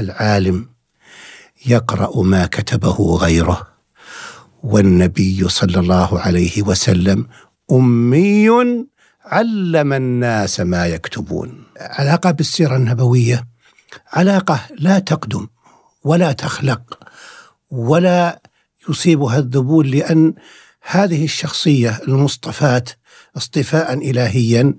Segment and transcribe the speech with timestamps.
[0.00, 0.68] العالم
[1.66, 3.66] يقرأ ما كتبه غيره.
[4.62, 7.26] والنبي صلى الله عليه وسلم
[7.72, 8.48] أمي
[9.24, 11.64] علم الناس ما يكتبون.
[11.80, 13.46] علاقة بالسيرة النبوية
[14.12, 15.46] علاقة لا تقدم
[16.04, 16.98] ولا تخلق
[17.70, 18.42] ولا
[18.88, 20.34] يصيبها الذبول لأن
[20.82, 22.84] هذه الشخصية المصطفاة
[23.36, 24.74] اصطفاء الهيا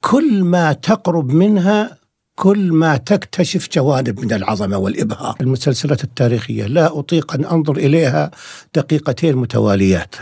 [0.00, 2.05] كل ما تقرب منها
[2.36, 5.36] كل ما تكتشف جوانب من العظمة والابهار.
[5.40, 8.30] المسلسلات التاريخية لا أطيق أن أنظر إليها
[8.74, 10.14] دقيقتين متواليات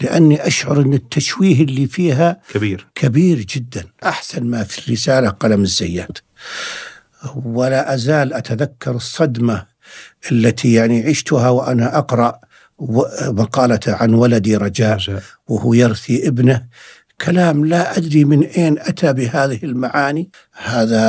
[0.00, 6.18] لأني أشعر أن التشويه اللي فيها كبير كبير جدا، أحسن ما في الرسالة قلم الزيات.
[7.44, 9.66] ولا أزال أتذكر الصدمة
[10.32, 12.40] التي يعني عشتها وأنا أقرأ
[13.22, 15.22] مقاله عن ولدي رجاء, رجاء.
[15.48, 16.66] وهو يرثي ابنه
[17.20, 20.30] كلام لا أدري من أين أتى بهذه المعاني.
[20.52, 21.04] هذا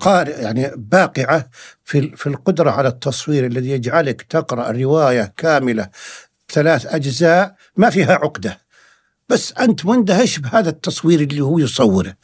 [0.00, 1.48] قارئ يعني باقعة
[1.84, 5.88] في في القدرة على التصوير الذي يجعلك تقرأ رواية كاملة
[6.52, 8.58] ثلاث أجزاء ما فيها عقدة.
[9.28, 12.14] بس أنت مندهش بهذا التصوير اللي هو يصوره.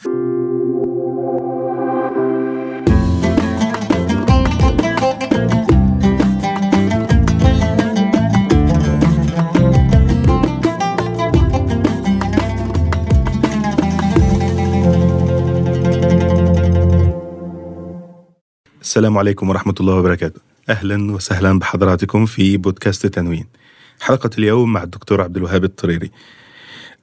[18.82, 20.40] السلام عليكم ورحمة الله وبركاته.
[20.68, 23.46] أهلا وسهلا بحضراتكم في بودكاست تنوين.
[24.00, 26.10] حلقة اليوم مع الدكتور عبد الوهاب الطريري.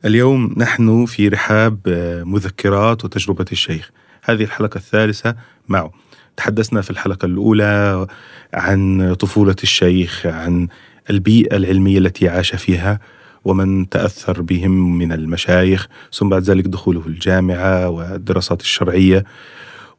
[0.05, 1.79] اليوم نحن في رحاب
[2.25, 3.91] مذكرات وتجربة الشيخ.
[4.23, 5.35] هذه الحلقة الثالثة
[5.67, 5.91] معه.
[6.37, 8.07] تحدثنا في الحلقة الأولى
[8.53, 10.67] عن طفولة الشيخ عن
[11.09, 12.99] البيئة العلمية التي عاش فيها
[13.45, 19.23] ومن تأثر بهم من المشايخ ثم بعد ذلك دخوله الجامعة والدراسات الشرعية.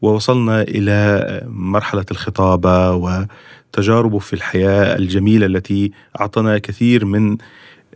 [0.02, 7.36] ووصلنا إلى مرحلة الخطابة وتجاربه في الحياة الجميلة التي أعطانا كثير من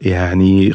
[0.02, 0.74] يعني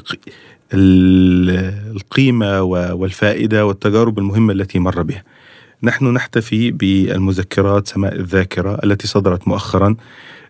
[1.93, 5.23] القيمة والفائدة والتجارب المهمة التي مر بها.
[5.83, 9.95] نحن نحتفي بالمذكرات سماء الذاكرة التي صدرت مؤخرا.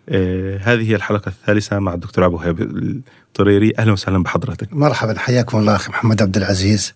[0.09, 3.73] آه هذه هي الحلقة الثالثة مع الدكتور ابو هيب الطريري.
[3.79, 4.73] أهلا وسهلا بحضرتك.
[4.73, 5.19] مرحبا.
[5.19, 6.93] حياكم الله أخي محمد عبد العزيز.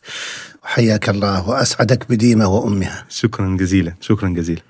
[0.64, 3.06] حياك الله وأسعدك بديمة وأمها.
[3.10, 4.62] شكرا جزيلا شكرا جزيلا.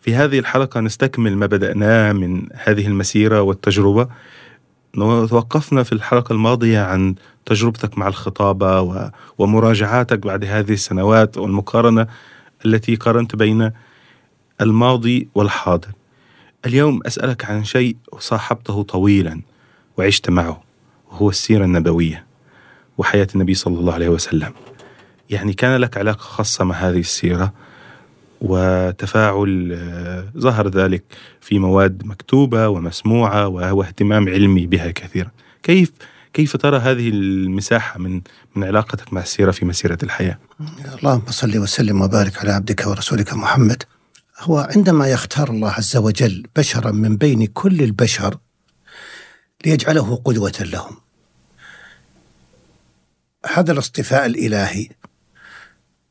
[0.00, 4.08] في هذه الحلقة نستكمل ما بدأناه من هذه المسيرة والتجربة.
[4.94, 7.14] توقفنا في الحلقة الماضية عن
[7.46, 12.06] تجربتك مع الخطابة ومراجعاتك بعد هذه السنوات والمقارنة
[12.66, 13.70] التي قارنت بين
[14.60, 15.88] الماضي والحاضر.
[16.66, 19.40] اليوم أسألك عن شيء صاحبته طويلا
[19.96, 20.62] وعشت معه
[21.10, 22.26] وهو السيرة النبوية
[22.98, 24.52] وحياة النبي صلى الله عليه وسلم
[25.30, 27.52] يعني كان لك علاقة خاصة مع هذه السيرة
[28.40, 31.04] وتفاعل آه، ظهر ذلك
[31.40, 35.30] في مواد مكتوبة ومسموعة واهتمام علمي بها كثيرا
[35.62, 35.92] كيف
[36.32, 38.20] كيف ترى هذه المساحة من
[38.56, 40.38] من علاقتك مع السيرة في مسيرة الحياة؟
[40.98, 43.82] اللهم صل وسلم وبارك على عبدك ورسولك محمد.
[44.40, 48.38] هو عندما يختار الله عز وجل بشرا من بين كل البشر
[49.66, 50.96] ليجعله قدوة لهم.
[53.54, 54.88] هذا الاصطفاء الإلهي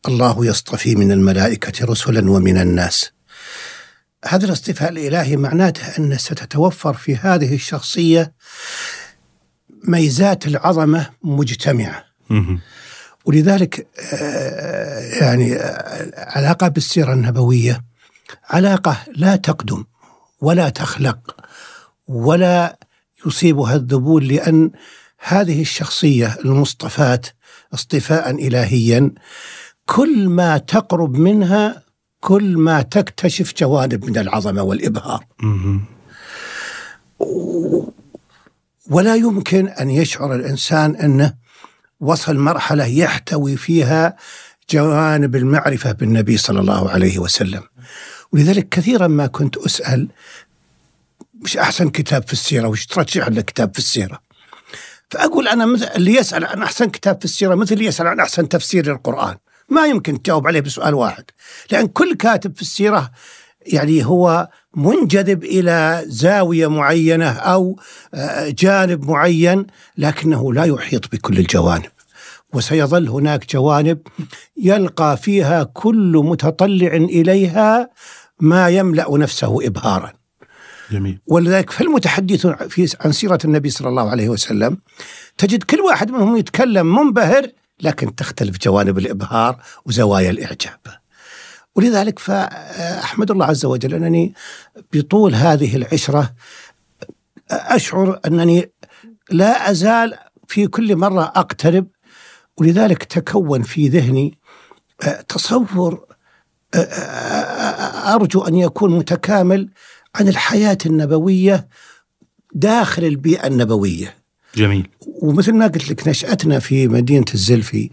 [0.07, 3.11] الله يصطفي من الملائكة رسلا ومن الناس.
[4.25, 8.33] هذا الاصطفاء الإلهي معناته أن ستتوفر في هذه الشخصية
[9.83, 12.05] ميزات العظمة مجتمعة.
[13.25, 15.55] ولذلك آه، يعني
[16.17, 17.88] علاقة بالسيرة النبوية
[18.49, 19.83] علاقة لا تقدم
[20.41, 21.35] ولا تخلق
[22.07, 22.79] ولا
[23.25, 24.71] يصيبها الذبول لأن
[25.19, 27.21] هذه الشخصية المصطفاة
[27.73, 29.11] اصطفاء إلهيا
[29.85, 31.83] كل ما تقرب منها
[32.19, 35.25] كل ما تكتشف جوانب من العظمة والإبهار.
[38.89, 41.33] ولا يمكن أن يشعر الإنسان أنه
[41.99, 44.15] وصل مرحلة يحتوي فيها
[44.69, 47.63] جوانب المعرفة بالنبي صلى الله عليه وسلم.
[48.31, 50.07] ولذلك كثيرا ما كنت أسأل
[51.41, 54.19] مش أحسن كتاب في السيرة وش ترشح لك كتاب في السيرة؟
[55.09, 58.49] فأقول أنا مثل اللي يسأل عن أحسن كتاب في السيرة مثل اللي يسأل عن أحسن
[58.49, 59.35] تفسير للقرآن.
[59.69, 61.23] ما يمكن تجاوب عليه بسؤال واحد
[61.71, 63.11] لأن كل كاتب في السيرة
[63.65, 67.79] يعني هو منجذب إلى زاوية معينة أو
[68.13, 69.67] آه، جانب معين
[69.97, 71.91] لكنه لا يحيط بكل الجوانب
[72.53, 73.99] وسيظل هناك جوانب
[74.57, 77.89] يلقى فيها كل متطلع إليها
[78.39, 80.13] ما يملأ نفسه إبهارا.
[80.91, 81.19] جميل.
[81.27, 84.77] ولذلك فالمتحدثون في عن سيرة النبي صلى الله عليه وسلم
[85.37, 87.47] تجد كل واحد منهم يتكلم منبهر
[87.81, 90.79] لكن تختلف جوانب الإبهار وزوايا الإعجاب.
[91.75, 94.33] ولذلك فأحمد الله عز وجل أنني
[94.93, 96.33] بطول هذه العشرة
[97.51, 98.71] أشعر أنني
[99.31, 100.13] لا أزال
[100.47, 101.87] في كل مرة أقترب
[102.59, 104.37] ولذلك تكون في ذهني
[105.03, 106.05] آه، تصور
[106.73, 109.69] آه، آه، أرجو أن يكون متكامل
[110.15, 111.67] عن الحياة النبوية
[112.53, 114.15] داخل البيئة النبوية.
[114.55, 114.87] جميل.
[115.21, 117.89] ومثل ما قلت لك نشأتنا في مدينة الزلفي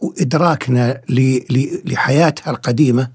[0.00, 1.00] وإدراكنا
[1.84, 3.10] لحياتها القديمة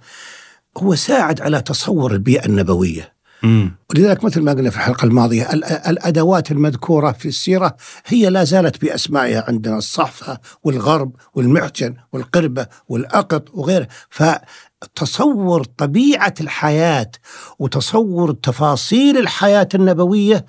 [0.77, 3.10] هو ساعد على تصور البيئة النبوية.
[3.43, 3.75] مم.
[3.89, 5.53] ولذلك مثل ما قلنا في الحلقة الماضية
[5.87, 13.87] الأدوات المذكورة في السيرة هي لا زالت بأسمائها عندنا الصحفة والغرب والمحجن والقربة والأقط وغيره
[14.09, 17.11] فتصور طبيعة الحياة
[17.59, 20.45] وتصور تفاصيل الحياة النبوية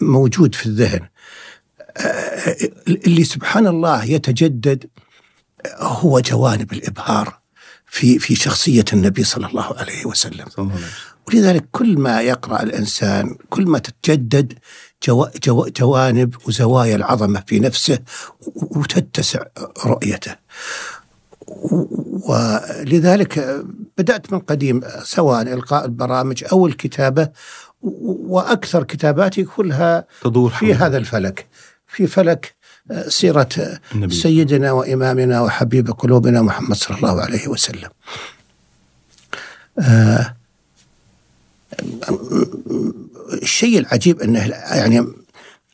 [0.00, 1.08] موجود في الذهن.
[2.88, 4.86] اللي سبحان الله يتجدد
[5.78, 7.38] هو جوانب الإبهار
[7.86, 10.48] في في شخصية النبي صلى الله عليه وسلم.
[10.48, 11.11] صلى الله عليه وسلم.
[11.28, 14.52] ولذلك كل ما يقرأ الإنسان كل ما تتجدد
[15.08, 17.98] جو جو جوانب وزوايا العظمة في نفسه
[18.56, 19.42] وتتسع
[19.86, 20.36] رؤيته.
[22.28, 23.64] ولذلك
[23.98, 27.28] بدأت من قديم سواء إلقاء البرامج أو الكتابة
[27.82, 31.46] وأكثر كتاباتي كلها تدور في هذا الفلك.
[31.86, 32.54] في فلك
[33.08, 33.48] سيرة
[33.94, 34.14] النبي.
[34.14, 37.90] سيدنا وإمامنا وحبيب قلوبنا محمد صلى الله عليه وسلم.
[39.78, 40.36] آه
[43.42, 45.06] الشيء العجيب أنه يعني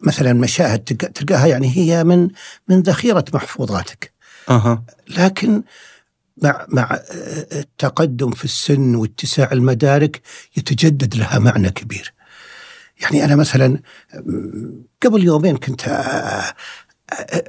[0.00, 0.78] مثلا مشاهد
[1.14, 2.28] تلقاها يعني هي من
[2.68, 4.12] من ذخيرة محفوظاتك.
[4.48, 5.62] أها لكن
[6.42, 7.00] مع مع
[7.52, 10.20] التقدم في السن واتساع المدارك
[10.56, 12.14] يتجدد لها معنى كبير.
[13.00, 13.80] يعني أنا مثلا
[15.02, 15.82] قبل يومين كنت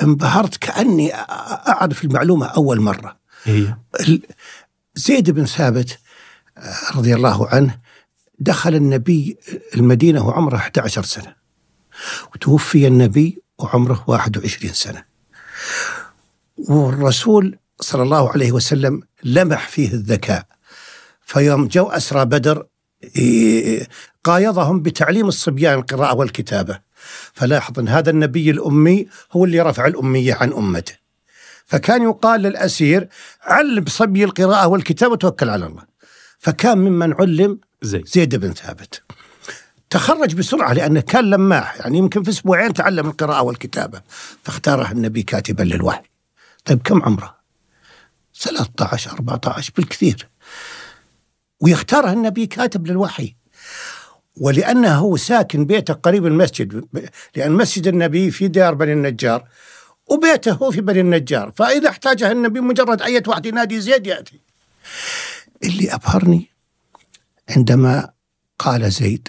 [0.02, 3.18] انبهرت كأني أعرف المعلومة أول مرة.
[3.44, 3.76] هي
[4.96, 6.00] زيد بن ثابت
[6.96, 7.78] رضي الله عنه
[8.40, 9.38] دخل النبي
[9.76, 11.36] المدينة وعمره 11 سنة.
[12.36, 15.04] وتوفي النبي وعمره 21 سنة.
[16.58, 20.46] والرسول صلى الله عليه وسلم لمح فيه الذكاء.
[21.22, 22.66] فيوم جو أسرى بدر
[24.24, 26.80] قايضهم بتعليم الصبيان القراءة والكتابة.
[27.34, 30.94] فلاحظ أن هذا النبي الأمي هو اللي رفع الأمية عن أمته.
[31.66, 33.10] فكان يقال للأسير
[33.44, 35.84] علم صبي القراءة والكتابة وتوكل على الله.
[36.40, 39.02] فكان ممن علم زيد, زيد بن ثابت.
[39.90, 44.02] تخرج بسرعة لأنه كان لماح يعني يمكن في أسبوعين تعلم القراءة والكتابة
[44.44, 46.04] فاختاره النبي كاتبا للوحي.
[46.66, 47.40] طيب كم عمره؟
[48.34, 50.30] 13 14 بالكثير.
[51.60, 53.36] ويختاره النبي كاتب للوحي.
[54.36, 56.86] ولأنه هو ساكن بيته قريب المسجد
[57.36, 59.48] لأن مسجد النبي في ديار بني النجار
[60.08, 61.52] وبيته هو في بني النجار.
[61.56, 64.42] فإذا احتاجه النبي مجرد أي واحد ينادي زيد يأتي.
[65.64, 66.59] اللي أبهرني
[67.50, 68.10] عندما
[68.60, 69.28] قال زيد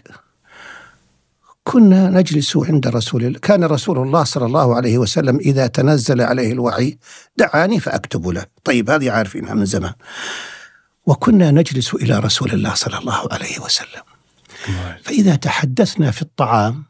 [1.65, 6.53] كنا نجلس عند رسول الله كان رسول الله صلى الله عليه وسلم إذا تنزل عليه
[6.53, 6.99] الوحي
[7.37, 8.47] دعاني فأكتب له.
[8.65, 9.93] طيب هذه عارفينها من زمان.
[11.07, 14.03] وكنا نجلس إلى رسول الله صلى الله عليه وسلم.
[15.03, 16.85] فإذا تحدثنا في الطعام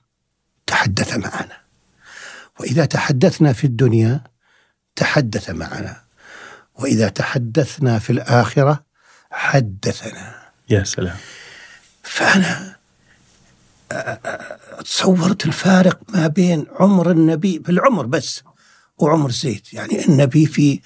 [0.67, 1.57] تحدث معنا.
[2.61, 4.25] وإذا تحدثنا في الدنيا
[4.97, 6.03] تحدث معنا.
[6.75, 8.85] وإذا تحدثنا في الآخرة
[9.31, 10.50] حدثنا.
[10.71, 11.17] يا سلام.
[12.03, 12.77] فأنا
[14.85, 18.43] تصورت الفارق ما بين عمر النبي بالعمر بس
[18.99, 19.67] وعمر زيد.
[19.73, 20.81] يعني النبي في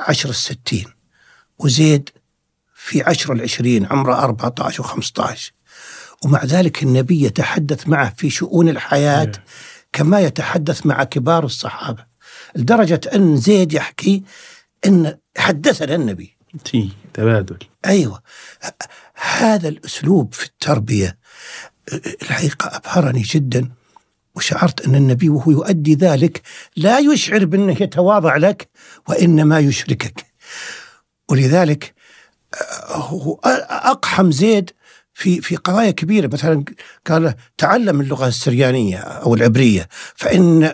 [0.00, 0.86] عشر الستين
[1.58, 2.10] وزيد
[2.74, 5.38] في عشر العشرين عمره 14 و15
[6.24, 9.32] ومع ذلك النبي يتحدث معه في شؤون الحياة
[9.92, 12.06] كما يتحدث مع كبار الصحابة.
[12.54, 14.22] لدرجة أن زيد يحكي
[14.86, 16.36] أن حدثنا النبي.
[16.64, 17.58] تي تبادل.
[17.86, 18.22] أيوه.
[19.16, 21.18] هذا الأسلوب في التربية
[22.22, 23.70] الحقيقة أبهرني جدا
[24.34, 26.42] وشعرت أن النبي وهو يؤدي ذلك
[26.76, 28.68] لا يشعر بأنه يتواضع لك
[29.08, 30.26] وإنما يشركك.
[31.28, 31.94] ولذلك
[32.88, 34.70] هو أقحم زيد
[35.14, 36.26] في في قضايا كبيرة.
[36.26, 36.64] مثلا
[37.06, 40.72] قال تعلم اللغة السريانية أو العبرية فإن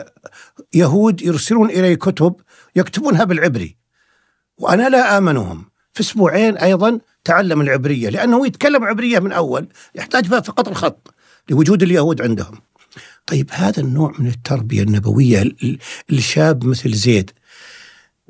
[0.74, 2.36] يهود يرسلون الي كتب
[2.76, 3.76] يكتبونها بالعبري
[4.58, 5.72] وأنا لا آمنهم.
[5.92, 11.14] في أسبوعين أيضا تعلم العبرية لأنه يتكلم عبرية من أول يحتاج فقط الخط
[11.50, 12.60] لوجود اليهود عندهم.
[13.26, 15.52] طيب هذا النوع من التربية النبوية
[16.10, 17.30] الشاب مثل زيد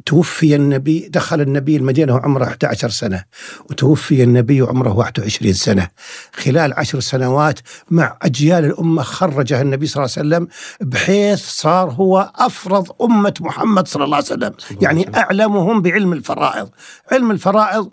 [0.07, 3.25] توفي النبي دخل النبي المدينة وعمره 11 سنة
[3.71, 5.89] وتوفي النبي وعمره 21 سنة.
[6.33, 7.59] خلال عشر سنوات
[7.91, 10.49] مع أجيال الأمة خرجها النبي صلى الله عليه وسلم
[10.89, 14.53] بحيث صار هو أفرض أمة محمد صلى الله عليه وسلم.
[14.81, 16.69] يعني أعلمهم بعلم الفرائض.
[17.13, 17.91] علم الفرائض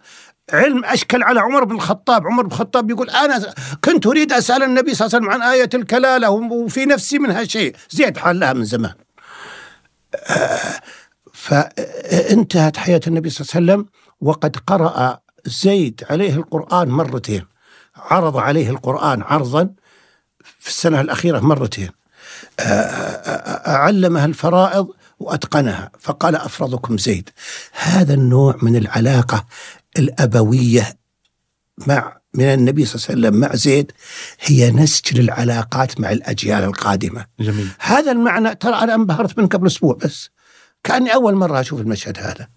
[0.54, 2.28] علم أشكل على عمر بن الخطاب.
[2.28, 3.54] عمر بن الخطاب يقول أنا
[3.84, 7.76] كنت أريد أسأل النبي صلى الله عليه وسلم عن آية الكلالة وفي نفسي منها شيء
[7.90, 8.94] زيد حلها من زمان.
[10.16, 10.82] آه،
[11.34, 17.46] فانتهت حياة النبي صلى الله عليه وسلم وقد قرأ زيد عليه القرآن مرتين.
[17.96, 19.70] عرض عليه القرآن عرضا
[20.60, 21.90] في السنة الأخيرة مرتين.
[23.66, 24.88] علمها الفرائض
[25.20, 25.92] وأتقنها.
[26.00, 27.30] فقال أفرضكم زيد
[27.72, 29.46] هذا النوع من العلاقة
[30.00, 30.98] الأبوية
[31.88, 33.92] مع من النبي صلى الله عليه وسلم مع زيد
[34.42, 37.26] هي نسج للعلاقات مع الأجيال القادمة.
[37.40, 37.68] جميل.
[37.80, 40.30] هذا المعنى ترى أنا انبهرت من قبل أسبوع بس
[40.84, 42.48] كأني أول مرة أشوف المشهد هذا.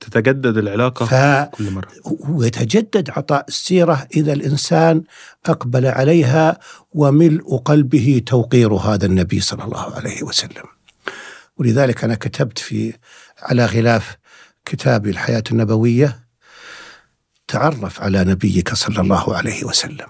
[0.00, 1.14] تتجدد العلاقة ف...
[1.56, 1.88] كل مرة.
[2.28, 5.02] ويتجدد عطاء السيرة إذا الإنسان
[5.46, 6.58] أقبل عليها
[6.92, 10.64] وملء قلبه توقير هذا النبي صلى الله عليه وسلم.
[11.56, 12.94] ولذلك أنا كتبت في
[13.42, 14.16] على غلاف
[14.64, 16.27] كتابي الحياة النبوية
[17.48, 20.06] تعرف على نبيك صلى الله عليه وسلم.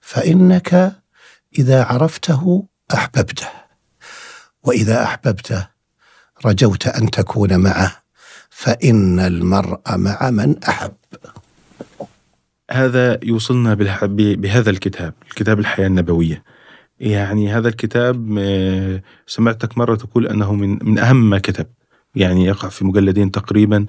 [0.00, 0.92] فإنك
[1.58, 3.48] إذا عرفته أحببته
[4.62, 5.68] وإذا أحببته
[6.46, 8.02] رجوت أن تكون معه
[8.50, 10.92] فإن المرء مع من أحب.
[12.70, 13.74] هذا يوصلنا
[14.14, 16.42] بهذا الكتاب الكتاب الحياة النبوية.
[17.00, 21.66] يعني هذا الكتاب آه، سمعتك مرة تقول أنه من, من أهم ما كتب.
[22.14, 23.86] يعني يقع في مجلدين تقريبا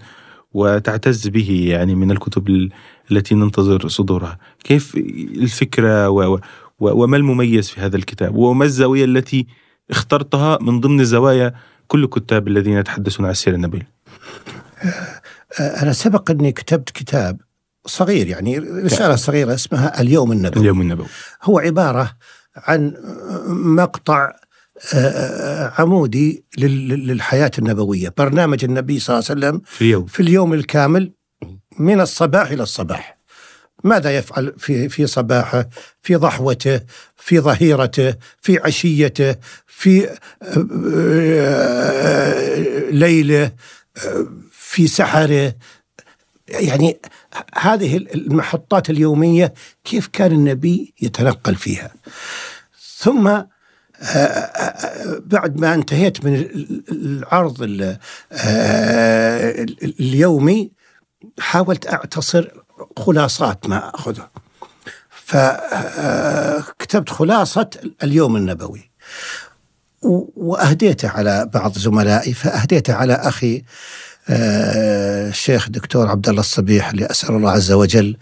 [0.54, 2.70] وتعتز به يعني من الكتب ال-
[3.12, 4.38] التي ننتظر صدورها.
[4.64, 4.96] كيف
[5.36, 6.34] الفكرة و
[6.80, 9.48] و وما المميز في هذا الكتاب؟ وما الزاوية التي
[9.90, 11.54] اخترتها من ضمن زوايا
[11.88, 13.88] كل الكتاب الذين يتحدثون عن السيرة النبوية
[15.60, 17.42] أنا سبق أني كتبت كتاب
[17.86, 20.62] صغير يعني رسالة صغيرة اسمها اليوم النبوي.
[20.62, 21.06] اليوم النبوي.
[21.44, 22.12] هو عبارة
[22.56, 22.94] عن
[23.48, 24.36] مقطع آه،
[25.80, 28.14] عمودي لل- للحياة النبوية.
[28.18, 30.06] برنامج النبي صلى الله عليه وسلم في اليوم.
[30.06, 31.14] في اليوم الكامل
[31.80, 33.20] من الصباح إلى الصباح.
[33.84, 35.70] ماذا يفعل في في صباحه؟
[36.02, 36.82] في ضحوته
[37.18, 39.36] في ظهيرته في عشيته
[39.68, 40.10] في
[41.20, 43.52] آه، ليله
[44.06, 45.56] آه، في سحره.
[46.48, 47.00] يعني
[47.58, 51.92] هذه المحطات اليومية كيف كان النبي يتنقل فيها؟
[52.98, 53.50] ثم آه، آه،
[55.26, 57.98] بعد ما انتهيت من ال- العرض ال-
[58.32, 59.66] آه،
[60.00, 60.72] اليومي
[61.40, 62.48] حاولت أعتصر
[62.98, 64.28] خلاصات ما أخذه.
[65.10, 67.70] فكتبت خلاصة
[68.04, 68.90] اليوم النبوي.
[70.02, 73.64] و- وأهديته على بعض زملائي فأهديته على آه،
[74.30, 78.18] الشيخ دكتور عبد الله الصبيح اللي أسأل الله عز وجل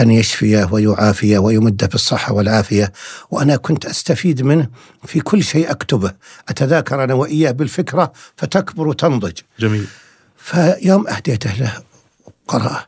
[0.00, 2.92] أن يشفيه ويعافيه ويمده بالصحه والعافية
[3.30, 4.68] وأنا كنت أستفيد منه
[5.04, 6.12] في كل شيء أكتبه
[6.48, 9.38] أتذاكر أنا وإياه بالفكرة فتكبر وتنضج.
[9.60, 9.86] جميل.
[10.36, 11.72] فيوم أهديته له
[12.48, 12.86] قرأه.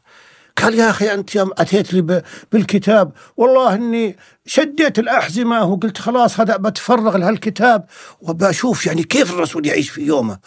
[0.62, 5.64] قال يا أخي أنت يوم أتيت لي بالكتاب والله إني شديت الأحزمة.
[5.64, 7.86] وقلت خلاص هذا بتفرغ لهالكتاب
[8.20, 10.38] وبشوف يعني كيف الرسول يعيش في يومه.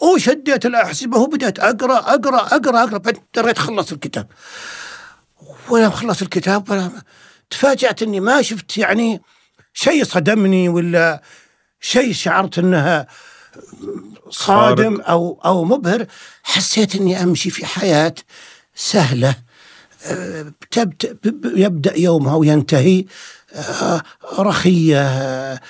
[0.00, 4.26] وشديت الأحزمة وبدأت أقرأ أقرأ أقرأ أقرأ بعدين اضطريت اخلص الكتاب.
[5.68, 6.92] ولما خلص الكتاب
[7.50, 9.22] تفاجأت إني ما شفت يعني
[9.74, 11.22] شيء صدمني ولا
[11.80, 13.06] شيء شعرت إنها
[14.30, 16.06] صادم أو أو مبهر.
[16.42, 18.14] حسيت إني أمشي في حياة
[18.74, 19.45] سهلة.
[20.06, 20.52] آه،
[21.44, 23.04] يبدأ يومها وينتهي
[23.54, 24.02] آه،
[24.38, 25.60] رخية آه،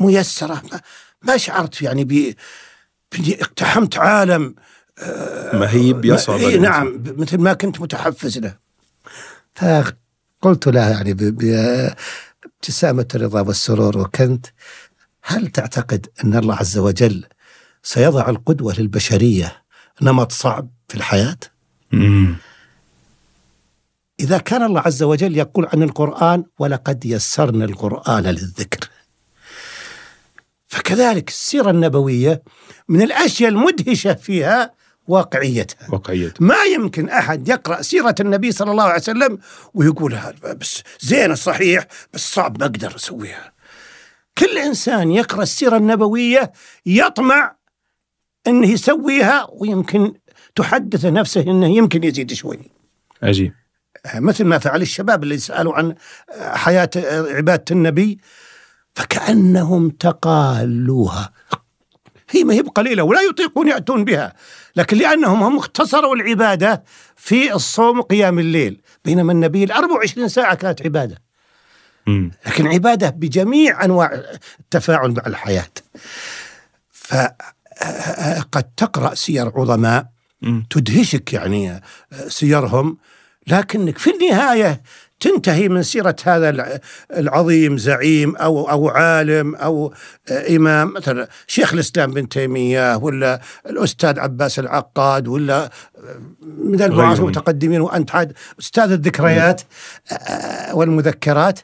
[0.00, 0.62] ميسرة
[1.22, 2.34] ما- شعرت يعني ب
[3.28, 4.54] اقتحمت عالم
[5.52, 6.62] مهيب يصعب الإنسان.
[6.62, 8.56] نعم مثل ما كنت متحفز له
[9.54, 14.46] فقلت له يعني بابتسامة الرضا والسرور وكنت
[15.22, 17.24] هل تعتقد أن الله عز وجل
[17.82, 19.62] سيضع القدوة للبشرية
[20.02, 21.36] نمط صعب في الحياة
[21.92, 22.36] مم.
[24.24, 28.88] إذا كان الله عز وجل يقول عن القرآن ولقد يسرنا القرآن للذكر
[30.66, 32.42] فكذلك السيرة النبوية
[32.88, 34.74] من الأشياء المدهشة فيها
[35.08, 39.38] واقعيتها واقعية ما يمكن أحد يقرأ سيرة النبي صلى الله عليه وسلم
[39.74, 40.18] ويقول
[40.60, 43.52] بس زين صحيح بس صعب ما أقدر أسويها.
[44.38, 46.52] كل إنسان يقرأ السيرة النبوية
[46.86, 47.56] يطمع
[48.46, 50.14] إنه يسويها ويمكن
[50.54, 52.58] تحدث نفسه إنه يمكن يزيد شوي.
[53.22, 53.52] عجيب
[54.14, 55.94] مثل ما فعل الشباب اللي سألوا عن
[56.38, 56.90] حياة
[57.30, 58.18] عبادة النبي
[58.94, 61.32] فكأنهم تقالوها.
[62.30, 64.34] هي ما هي بقليلة ولا يطيقون يأتون بها،
[64.76, 66.84] لكن لأنهم هم اختصروا العبادة
[67.16, 71.22] في الصوم وقيام الليل، بينما النبي ال 24 ساعة كانت عبادة،
[72.06, 72.30] مم.
[72.46, 74.22] لكن عبادة بجميع أنواع
[74.60, 75.70] التفاعل مع الحياة.
[76.90, 80.06] فقد تقرأ سير عظماء.
[80.70, 81.80] تدهشك يعني
[82.28, 82.98] سيرهم
[83.46, 84.82] لكنك في النهاية
[85.20, 86.80] تنتهي من سيرة هذا
[87.16, 89.94] العظيم زعيم أو أو عالم أو
[90.30, 95.70] إمام مثلا شيخ الإسلام بن تيمية ولا الأستاذ عباس العقاد ولا
[96.58, 99.62] من المعاصر المتقدمين وأنت عاد أستاذ الذكريات
[100.12, 101.60] آه، والمذكرات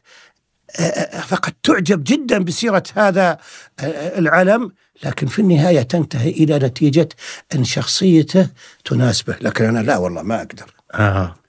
[0.81, 3.39] آه، فقد تعجب جدا بسيرة هذا
[3.81, 4.73] آه، العلم
[5.05, 7.09] لكن في النهاية تنتهي إلى نتيجة
[7.55, 8.49] أن شخصيته
[8.85, 10.75] تناسبه لكن أنا لا والله ما أقدر.
[10.95, 11.40] آه.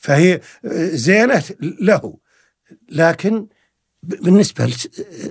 [0.00, 0.40] فهي
[0.92, 1.42] زينة
[1.80, 2.16] له.
[2.88, 3.46] لكن
[4.02, 4.72] بالنسبة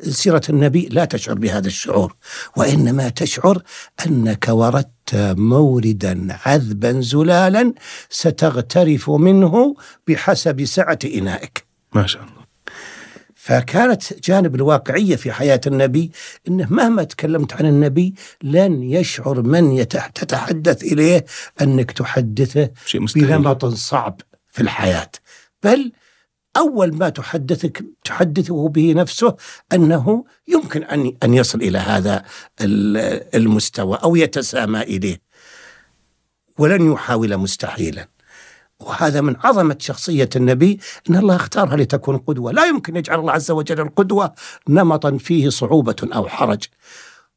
[0.03, 2.15] لسيرة النبي لا تشعر بهذا الشعور
[2.57, 3.61] وإنما تشعر
[4.07, 7.73] أنك وردت موردا عذبا زلالا
[8.09, 9.75] ستغترف منه
[10.07, 11.65] بحسب سعة إنائك.
[11.93, 12.39] ما شاء الله.
[13.35, 16.11] فكانت جانب الواقعية في حياة النبي
[16.47, 21.25] أنه مهما تكلمت عن النبي لن يشعر من تتحدث إليه
[21.61, 23.05] أنك تحدثه شيء.
[23.05, 24.21] بنمط صعب.
[24.59, 25.11] في الحياة.
[25.63, 25.91] بل
[26.57, 29.35] أول ما تحدثك تحدثه به نفسه
[29.73, 32.23] أنه يمكن أن أن يصل إلى هذا
[33.35, 35.21] المستوى أو يتسامى إليه.
[36.57, 38.09] ولن يحاول مستحيلا.
[38.79, 42.51] وهذا من عظمة شخصية النبي أن الله اختارها لتكون قدوة.
[42.51, 44.33] لا يمكن يجعل الله عز وجل القدوة
[44.69, 46.63] نمطا فيه صعوبة أو حرج.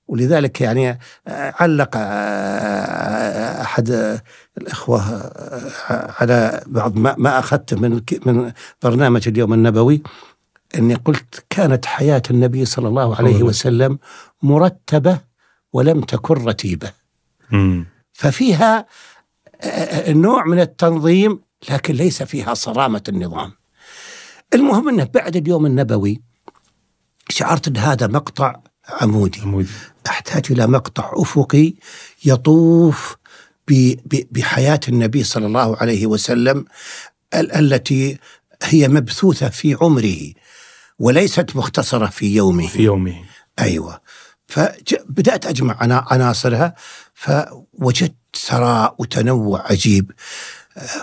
[0.08, 4.20] ولذلك يعني آه، علق آه، أحد
[4.58, 10.02] الإخوة آه، على بعض ما, ما اخذته من من برنامج اليوم النبوي
[10.78, 13.98] إني قلت كانت حياة النبي صلى الله عليه وسلم
[14.42, 15.18] مرتبة
[15.72, 16.92] ولم تكن رتيبة.
[18.12, 18.86] ففيها
[20.08, 21.40] نوع من التنظيم
[21.70, 23.52] لكن ليس فيها صرامة النظام.
[24.54, 26.22] المهم إنه بعد اليوم النبوي
[27.28, 29.68] شعرت إن هذا مقطع عمودي, عمودي.
[30.06, 31.74] أحتاج إلى مقطع أفقي
[32.24, 33.16] يطوف
[34.30, 36.64] بحياة النبي صلى الله عليه وسلم
[37.34, 38.18] التي
[38.62, 40.32] هي مبثوثة في عمره
[40.98, 42.66] وليست مختصرة في يومه.
[42.68, 43.24] في يومه.
[43.58, 44.00] أيوه.
[44.46, 46.74] فبدات أجمع عناصرها
[47.14, 50.12] فوجدت ثراء وتنوع عجيب.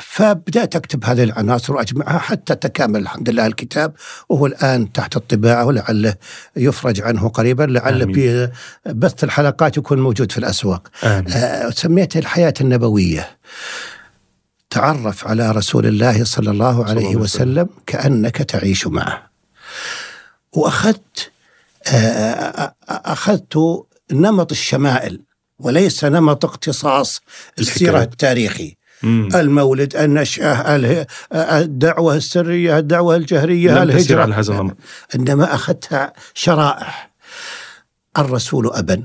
[0.02, 3.94] فبدأت أكتب هذه العناصر وأجمعها حتى تكامل الحمد لله الكتاب
[4.30, 6.16] وهو الآن تحت الطباعة ولعله
[6.56, 8.06] يفرج عنه قريبا لعل
[8.86, 10.88] بث الحلقات يكون موجود في الأسواق.
[11.04, 13.38] آه سميته الحياة النبوية.
[14.70, 17.70] تعرف على رسول الله صلى الله عليه وسلم.
[17.88, 19.30] كأنك تعيش معه.
[20.54, 21.32] وأخذت
[21.88, 23.58] آه أخذت
[24.12, 25.22] نمط الشمائل
[25.60, 27.22] وليس نمط اقتصاص
[27.60, 28.79] السيرة التاريخي.
[29.04, 29.30] مم.
[29.36, 34.74] المولد النشأة الدعوة السرية الدعوة الجهرية الهجرة على هذا الأمر
[35.16, 37.12] إنما أخذتها شرائح
[38.18, 39.04] الرسول أبا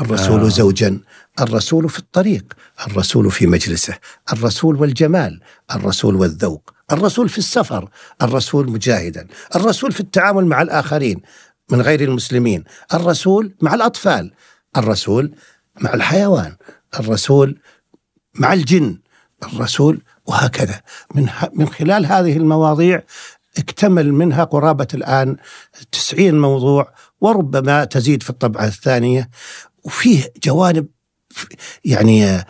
[0.00, 0.48] الرسول آه.
[0.48, 1.00] زوجا
[1.40, 2.44] الرسول في الطريق
[2.86, 3.98] الرسول في مجلسه
[4.32, 5.40] الرسول والجمال
[5.74, 7.88] الرسول والذوق الرسول في السفر
[8.22, 9.26] الرسول مجاهدا
[9.56, 11.20] الرسول في التعامل مع الآخرين
[11.70, 14.32] من غير المسلمين الرسول مع الأطفال
[14.76, 15.34] الرسول
[15.80, 16.56] مع الحيوان
[17.00, 17.60] الرسول
[18.34, 18.98] مع الجن
[19.46, 20.80] الرسول وهكذا.
[21.14, 23.02] من من خلال هذه المواضيع
[23.58, 25.36] اكتمل منها قرابة الآن
[25.92, 29.30] 90 موضوع وربما تزيد في الطبعة الثانية
[29.84, 30.86] وفيه جوانب
[31.84, 32.44] يعني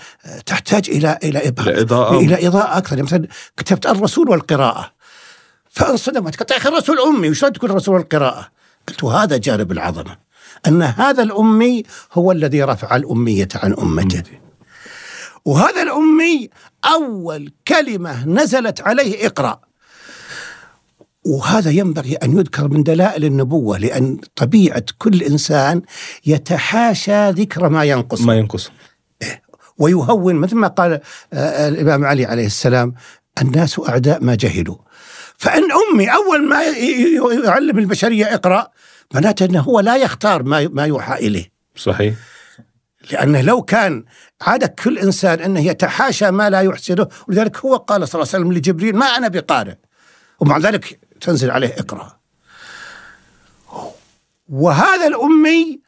[0.46, 2.20] تحتاج إلى إلى إضاءة.
[2.20, 2.96] إلى إضاءة أكثر.
[2.96, 3.26] يعني مثلا
[3.56, 4.92] كتبت الرسول والقراءة.
[5.70, 8.48] فانصدمت قلت يا أخي الرسول أمي وشلون تكون الرسول والقراءة؟
[8.88, 10.16] قلت وهذا جانب العظمة
[10.66, 14.43] أن هذا الأمي هو الذي رفع الأمية عن أمته.
[15.44, 16.48] وهذا الأمي
[16.84, 19.60] أول كلمة نزلت عليه اقرأ.
[21.24, 25.82] وهذا ينبغي أن يذكر من دلائل النبوة لأن طبيعة كل إنسان
[26.26, 28.20] يتحاشى ذكر ما ينقص.
[28.20, 28.70] ما ينقص.
[29.22, 29.42] إيه،
[29.78, 31.00] ويهون مثل ما قال
[31.32, 32.94] آه، الإمام علي عليه السلام
[33.42, 34.76] الناس أعداء ما جهلوا.
[35.36, 36.62] فإن أمي أول ما
[37.44, 38.68] يعلم البشرية اقرأ
[39.14, 41.52] معناته أنه هو لا يختار ما ما يوحى إليه.
[41.76, 42.14] صحيح.
[43.12, 44.04] لأنه لو كان
[44.42, 48.52] عادة كل إنسان أنه يتحاشى ما لا يحسنه ولذلك هو قال صلى الله عليه وسلم
[48.52, 49.74] لجبريل ما أنا بقارئ.
[50.40, 52.18] ومع ذلك تنزل عليه اقرأ.
[54.48, 55.80] وهذا الأمي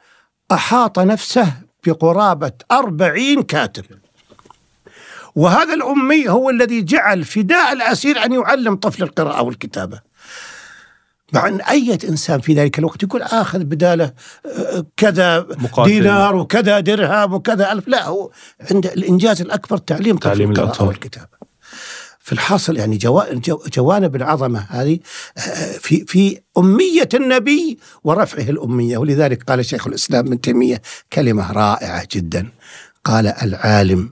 [0.52, 1.52] أحاط نفسه
[1.86, 3.84] بقرابة أربعين كاتب.
[5.34, 10.00] وهذا الأمي هو الذي جعل فداء الأسير أن يعلم طفل القراءة والكتابة.
[11.36, 14.12] مع أن أي إنسان في ذلك الوقت يقول آخذ بداله
[14.46, 15.90] آه، كذا مقاتل.
[15.90, 17.88] دينار وكذا درهم وكذا ألف.
[17.88, 18.30] لا هو
[18.70, 20.86] عند الإنجاز الأكبر تعليم تعليم الأطفال.
[20.86, 21.36] والكتابة.
[22.20, 22.98] في الحاصل يعني
[23.72, 24.98] جوانب العظمة هذه
[25.38, 28.98] آه، في في أمية النبي ورفعه الأمية.
[28.98, 32.48] ولذلك قال شيخ الإسلام ابن تيمية كلمة رائعة جدا.
[33.04, 34.10] قال العالم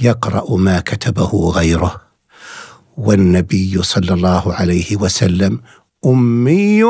[0.00, 2.00] يقرأ ما كتبه غيره
[2.96, 5.60] والنبي صلى الله عليه وسلم
[6.06, 6.82] أمي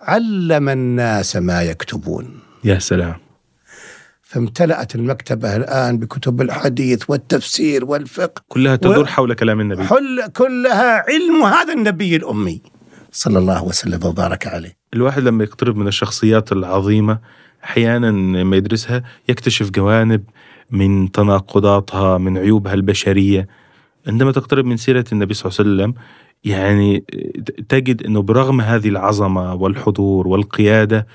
[0.00, 2.40] علم الناس ما يكتبون.
[2.64, 3.14] يا سلام.
[4.22, 8.42] فامتلأت المكتبة الآن بكتب الحديث والتفسير والفقه.
[8.48, 9.84] كلها تدور حول كلام النبي.
[9.84, 12.62] حل كلها علم هذا النبي الأمي.
[13.12, 14.76] صلى الله وسلم وبارك عليه.
[14.94, 17.18] الواحد لما يقترب من الشخصيات العظيمة
[17.64, 18.10] أحيانا
[18.44, 20.24] ما يدرسها يكتشف جوانب
[20.70, 23.48] من تناقضاتها من عيوبها البشرية.
[24.06, 26.02] عندما تقترب من سيرة النبي صلى الله عليه وسلم
[26.44, 27.04] يعني
[27.68, 31.06] تجد أنه برغم هذه العظمة والحضور والقيادة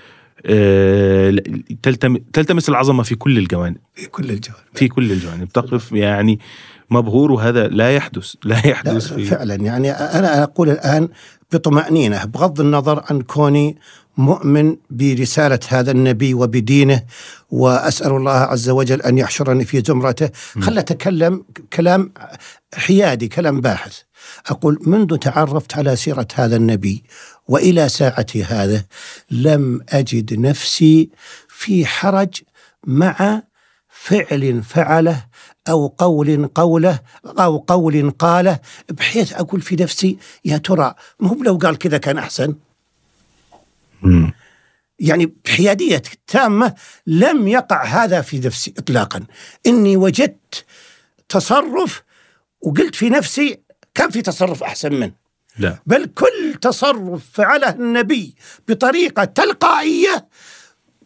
[0.46, 1.36] آه،
[1.84, 3.78] تلتم- تلتمس العظمة في كل الجوانب.
[3.96, 4.64] في كل الجوانب.
[4.74, 5.50] في كل الجوانب.
[5.50, 6.40] تقف يعني
[6.90, 9.56] مبهور وهذا لا يحدث لا لا يحدث في فعلا.
[9.56, 11.10] يعني أنا أقول الآن
[11.54, 13.78] بطمأنينة بغض النظر عن كوني
[14.18, 17.04] مؤمن برسالة هذا النبي وبدينه
[17.52, 20.30] وأسأل الله عز وجل أن يحشرني في زمرته.
[20.62, 22.12] خل أتكلم كلام
[22.76, 24.00] حيادي كلام باحث.
[24.48, 27.04] أقول منذ تعرفت على سيرة هذا النبي
[27.48, 28.86] وإلى ساعتي هذا
[29.32, 31.10] لم أجد نفسي
[31.50, 32.42] في حرج
[32.88, 33.44] مع
[33.90, 35.26] فعل فعله
[35.70, 38.60] أو قول قوله أو قول قاله
[38.90, 42.56] بحيث أقول في نفسي يا ترى مو لو قال كذا كان أحسن
[44.02, 44.34] مم.
[45.00, 46.76] يعني بحيادية تامة
[47.08, 49.24] لم يقع هذا في نفسي إطلاقا
[49.66, 50.66] إني وجدت
[51.30, 52.04] تصرف
[52.62, 53.60] وقلت في نفسي
[53.96, 55.12] كان في تصرف أحسن منه.
[55.60, 55.78] لا.
[55.86, 58.36] بل كل تصرف فعله النبي
[58.68, 60.28] بطريقة تلقائية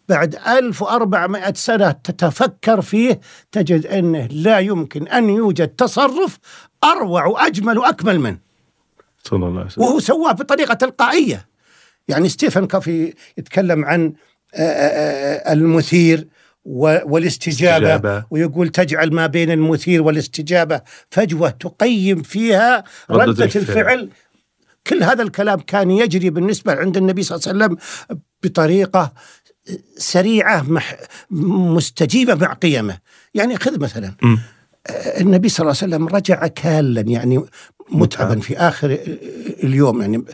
[0.09, 3.19] بعد 1400 سنة تتفكر فيه
[3.51, 6.39] تجد أنه لا يمكن أن يوجد تصرف
[6.83, 8.37] أروع وأجمل وأكمل منه.
[9.23, 9.83] صلى الله عليه وسلم.
[9.83, 11.47] وهو سواه بطريقة تلقائية.
[12.07, 14.13] يعني ستيفن كافي يتكلم عن
[14.53, 16.27] آه، آه، آه، المثير.
[16.67, 18.25] والاستجابة استجابة.
[18.29, 23.61] ويقول تجعل ما بين المثير والاستجابة فجوة تقيم فيها ردة ردة, الفعل.
[23.61, 24.09] الفعل
[24.87, 27.77] كل هذا الكلام كان يجري بالنسبة عند النبي صلى الله عليه وسلم
[28.43, 29.13] بطريقة
[29.97, 30.95] سريعة مح
[31.31, 32.97] مستجيبة مع قيمه
[33.33, 34.39] يعني خذ مثلا مم.
[35.19, 37.37] النبي صلى الله عليه وسلم رجع كالا يعني
[37.91, 38.41] متعبا متعب.
[38.41, 38.97] في آخر
[39.63, 40.25] اليوم يعني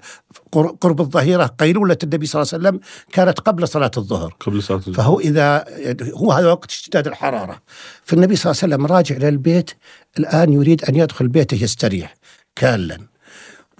[0.53, 2.79] قرب الظهيرة قيلولة النبي صلى الله عليه وسلم
[3.13, 4.35] كانت قبل صلاة الظهر.
[4.39, 4.95] قبل صلاة الظهر.
[4.95, 5.65] فهو إذا
[6.13, 7.61] هو هذا وقت اشتداد الحرارة.
[8.03, 9.71] فالنبي صلى الله عليه وسلم راجع إلى البيت
[10.19, 12.15] الآن يريد أن يدخل بيته يستريح
[12.55, 12.97] كالا.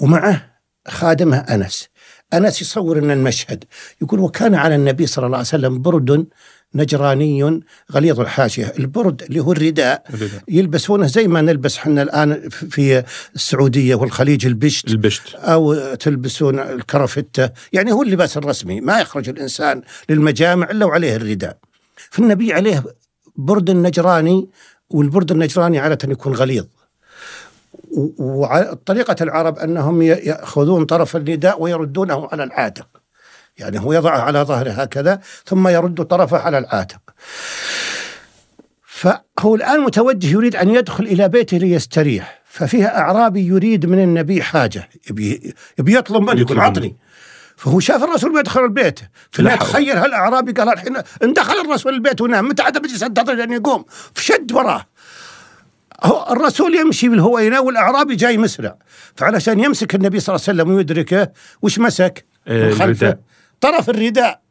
[0.01, 1.89] ومعه خادمه أنس.
[2.33, 3.63] أنس يصور لنا المشهد.
[4.01, 6.27] يقول وكان على النبي صلى الله عليه وسلم برد
[6.75, 8.73] نجراني غليظ الحاشية.
[8.79, 10.41] البرد اللي هو الرداء الرداء.
[10.47, 13.03] يلبسونه زي ما نلبس إحنا الآن في
[13.36, 15.36] السعودية والخليج البشت البشت.
[15.36, 18.81] أو تلبسون الكرافتة يعني هو اللباس الرسمي.
[18.81, 21.57] ما يخرج الإنسان للمجامع إلا وعليه الرداء.
[22.09, 22.83] فالنبي عليه
[23.36, 24.49] برد النجراني
[24.89, 26.65] والبرد النجراني عادة يكون غليظ.
[28.17, 32.88] وطريقة العرب أنهم ي- يأخذون طرف الرداء ويردونه على العاتق
[33.58, 37.02] يعني هو يضعه على ظهره هكذا ثم يرد طرفه على العاتق
[38.86, 44.89] فهو الآن متوجه يريد أن يدخل إلى بيته ليستريح ففيها أعرابي يريد من النبي حاجة
[45.10, 46.60] يبي, يبي يطلب منه يقول.
[46.60, 46.96] عطني
[47.58, 49.00] فهو شاف الرسول بيدخل البيت
[49.32, 49.68] فلا لا حول.
[49.68, 53.86] تخيل هالاعرابي قال الحين إن دخل الرسول البيت ونام متى عاد بجلس انتظر لين يقوم
[54.13, 54.86] فشد وراه
[56.04, 58.76] هو الرسول يمشي بالهوينة والأعرابي جاي مسرع
[59.16, 63.20] فعلشان يمسك النبي صلى الله عليه وسلم ويدركه وش مسك؟ آه، من خلفه الرداء.
[63.63, 64.41] طرف الرداء.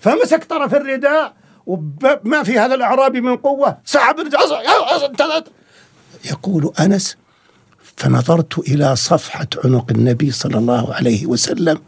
[0.00, 1.34] فمسك طرف الرداء
[1.66, 3.78] وما في هذا الإعرابي من قوة.
[3.84, 4.16] سحب
[6.24, 7.16] يقول أنس
[7.96, 11.78] فنظرت إلى صفحة عنق النبي صلى الله عليه وسلم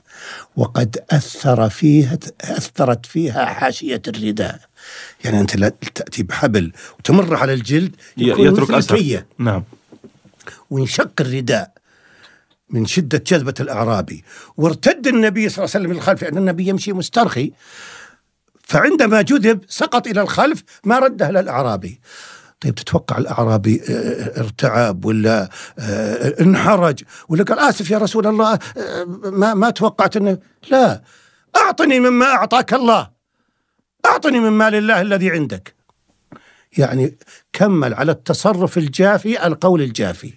[0.56, 4.58] وقد أثر فيها أثرت فيها حاشية الرداء.
[5.24, 9.24] يعني أنت لا تأتي بحبل وتمر على الجلد يترك أثر.
[9.38, 9.64] نعم.
[10.70, 11.72] وانشق الرداء.
[12.72, 14.24] من شدة جذبة الأعرابي
[14.56, 17.52] وارتد النبي صلى الله عليه وسلم للخلف لأن النبي يمشي مسترخي.
[18.62, 22.00] فعندما جذب سقط إلى الخلف ما رده للأعرابي
[22.60, 29.04] طيب تتوقع الأعرابي آه، ارتعب ولا آه، انحرج؟ ولا قال آسف يا رسول الله آه،
[29.24, 30.38] ما ما توقعت أنه؟
[30.70, 31.02] لا.
[31.56, 33.10] أعطني مما أعطاك الله.
[34.06, 35.74] أعطني من مال الله الذي عندك.
[36.78, 37.18] يعني
[37.52, 40.32] كمل على التصرف الجافي القول الجافي.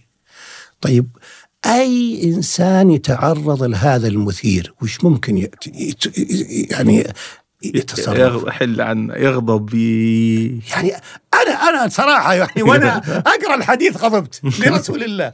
[0.82, 1.18] طيب
[1.66, 5.96] أي إنسان يتعرض لهذا المثير؟ وش ممكن يأتي
[6.72, 7.08] يعني
[7.64, 10.92] يتصرف؟ يغ- حل عن يغضب يعني
[11.34, 12.98] أنا أنا صراحة يعني وأنا
[13.34, 15.34] أقرأ الحديث غضبت لرسول الله.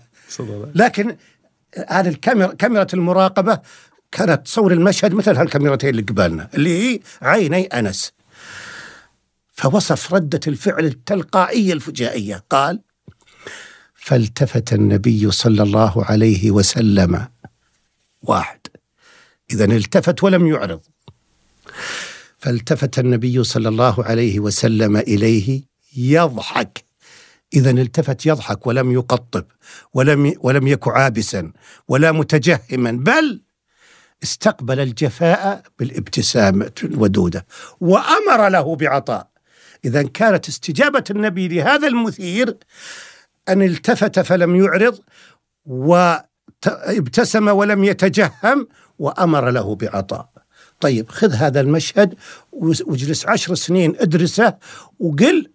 [0.76, 1.16] لكن
[1.90, 3.60] هذه الكاميرا كاميرا المراقبة
[4.12, 8.12] كانت تصور المشهد مثل هالكاميرتين اللي قبالنا اللي هي عيني أنس.
[9.54, 12.44] فوصف ردة الفعل التلقائية الفجائية.
[12.50, 12.82] قال
[14.02, 17.28] فالتفت النبي صلى الله عليه وسلم.
[18.22, 18.60] واحد.
[19.52, 20.82] إذا التفت ولم يعرض.
[22.38, 25.62] فالتفت النبي صلى الله عليه وسلم إليه
[25.96, 26.84] يضحك.
[27.54, 29.46] إذا التفت يضحك ولم يقطب
[29.94, 31.52] ولم ولم يك عابسا
[31.88, 33.42] ولا متجهما بل
[34.24, 37.46] استقبل الجفاء بالابتسامة الودودة
[37.82, 39.28] وأمر له بعطاء.
[39.86, 42.58] إذا كانت استجابة النبي لهذا المثير
[43.50, 45.00] أن التفت فلم يعرض
[45.66, 48.68] وابتسم ولم يتجهم
[49.00, 50.30] وأمر له بعطاء.
[50.80, 52.16] طيب خذ هذا المشهد
[52.52, 54.58] واجلس عشر سنين ادرسه
[55.00, 55.52] وقل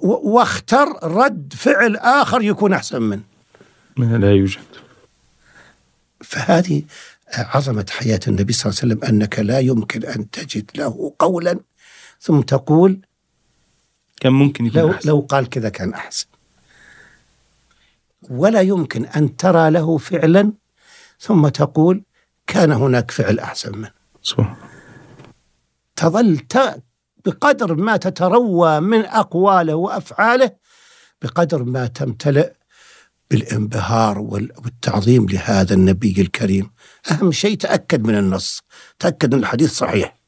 [0.00, 3.22] واختر رد فعل آخر يكون أحسن منه.
[3.96, 4.60] لا يوجد.
[6.20, 6.82] فهذه
[7.34, 11.60] عظمة حياة النبي صلى الله عليه وسلم أنك لا يمكن أن تجد له قولا.
[12.20, 13.00] ثم تقول
[14.20, 15.08] كان ممكن يكون لو, أحسن.
[15.08, 16.26] لو قال كذا كان أحسن.
[18.30, 20.52] ولا يمكن أن ترى له فعلا
[21.20, 22.04] ثم تقول
[22.46, 23.90] كان هناك فعل أحسن منه.
[24.22, 24.56] سبحان
[25.96, 26.40] تظل
[27.24, 30.50] بقدر ما تتروى من أقواله وأفعاله
[31.22, 32.52] بقدر ما تمتلئ
[33.30, 36.70] بالانبهار والتعظيم لهذا النبي الكريم.
[37.10, 38.60] أهم شيء تأكد من النص
[38.98, 40.21] تأكد أن الحديث صحيح.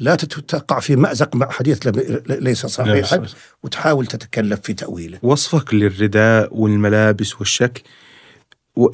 [0.00, 1.86] لا تقع في مأزق مع حديث
[2.28, 3.26] ليس صحيحا
[3.62, 5.18] وتحاول تتكلف في تأويله.
[5.22, 7.82] وصفك للرداء والملابس والشك.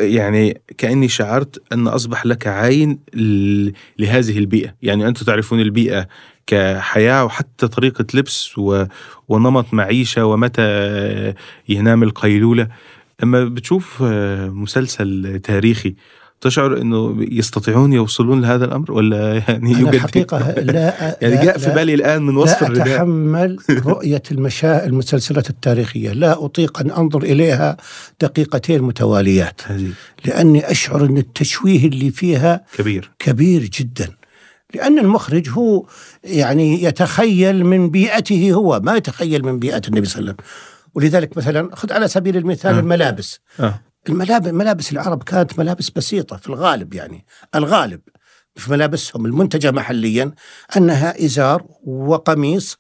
[0.01, 2.99] يعني كأني شعرت أن أصبح لك عين
[3.99, 4.75] لهذه البيئة.
[4.83, 6.09] يعني أنتم تعرفون البيئة
[6.47, 8.53] كحياة وحتى طريقة لبس
[9.29, 11.35] ونمط معيشة ومتى
[11.69, 12.69] ينام القيلولة.
[13.23, 15.95] أما بتشوف مسلسل تاريخي
[16.41, 21.71] تشعر إنه يستطيعون يوصلون لهذا الأمر ولا يعني أنا يوجد الحقيقة لا يعني جاء في
[21.71, 22.95] بالي الآن من وصف لا الرداء.
[22.95, 26.13] أتحمل رؤية المشا المسلسلات التاريخية.
[26.13, 27.77] لا أطيق أن أنظر إليها
[28.21, 29.61] دقيقتين متواليات.
[30.25, 33.11] لأني أشعر أن التشويه اللي فيها كبير.
[33.19, 34.09] كبير جدا.
[34.75, 35.87] لأن المخرج هو
[36.25, 40.47] يعني يتخيل من بيئته هو ما يتخيل من بيئة النبي صلى الله عليه وسلم.
[40.95, 42.81] ولذلك مثلا خذ على سبيل المثال آه.
[42.81, 43.41] الملابس.
[43.61, 43.81] آه.
[44.09, 47.27] الملابس ملابس العرب كانت ملابس بسيطة في الغالب يعني.
[47.55, 48.01] الغالب
[48.55, 50.33] في ملابسهم المنتجة محليا
[50.77, 52.77] أنها إزار وقميص.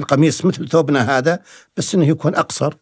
[0.00, 1.42] القميص مثل ثوبنا هذا
[1.76, 2.74] بس أنه يكون أقصر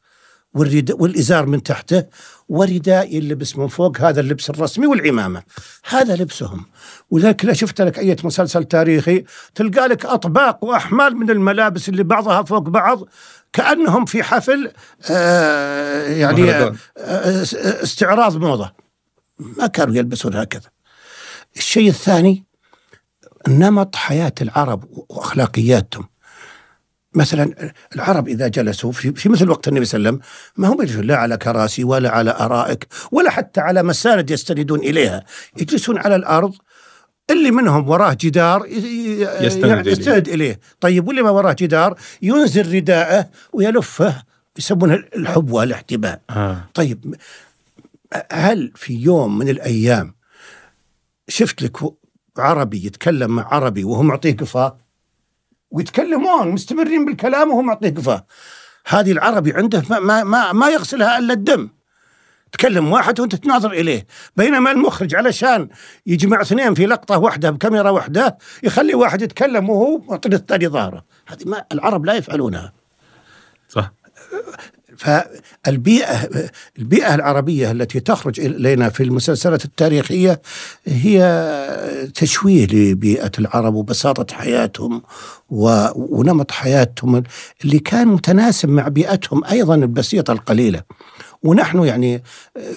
[0.54, 2.04] والإزار من تحته
[2.48, 5.42] ورداء يلبس من فوق هذا اللبس الرسمي والعمامة.
[5.88, 6.64] هذا لبسهم.
[7.10, 9.24] ولذلك لا شفت لك أي مسلسل تاريخي.
[9.54, 13.08] تلقى لك أطباق وأحمال من الملابس اللي بعضها فوق بعض
[13.52, 14.72] كأنهم في حفل
[15.10, 16.74] آه يعني آه
[17.82, 18.72] استعراض موضة.
[19.38, 20.70] ما كانوا يلبسون هكذا.
[21.56, 22.44] الشيء الثاني
[23.48, 26.08] نمط حياة العرب وأخلاقياتهم.
[27.14, 30.82] مثلا العرب إذا جلسوا في, في مثل وقت النبي صلى الله عليه وسلم ما هم
[30.82, 35.24] يجلسون لا على كراسي ولا على آرائك ولا حتى على مساند يستندون إليها.
[35.60, 36.54] يجلسون على الأرض
[37.30, 38.66] اللي منهم وراه جدار
[39.40, 40.60] يستند, يستند إليه.
[40.80, 44.22] طيب واللي ما وراه جدار ينزل رداءه ويلفه
[44.58, 46.20] يسمونه الحب والاحتباء.
[46.30, 46.64] آه.
[46.74, 47.14] طيب
[48.32, 50.14] هل في يوم من الأيام
[51.28, 51.76] شفت لك
[52.38, 54.78] عربي يتكلم مع عربي وهو معطيه قفاه
[55.70, 58.26] ويتكلمون مستمرين بالكلام وهو معطيه قفاه
[58.86, 61.68] هذه العربي عنده ما, ما, ما يغسلها إلا الدم.
[62.52, 64.06] تكلم واحد وأنت تناظر إليه.
[64.36, 65.68] بينما المخرج علشان
[66.06, 71.44] يجمع اثنين في لقطة واحدة بكاميرا واحدة يخلي واحد يتكلم وهو معطي الثاني ظهره هذه
[71.46, 72.72] ما العرب لا يفعلونها.
[73.68, 73.92] صح.
[74.98, 76.28] فالبيئة
[76.78, 80.42] البيئة العربية التي تخرج إلينا في المسلسلات التاريخية
[80.86, 81.22] هي
[82.14, 85.02] تشويه لبيئة العرب وبساطة حياتهم
[85.50, 87.22] ونمط حياتهم
[87.64, 90.82] اللي كان متناسب مع بيئتهم أيضا البسيطة القليلة.
[91.42, 92.22] ونحن يعني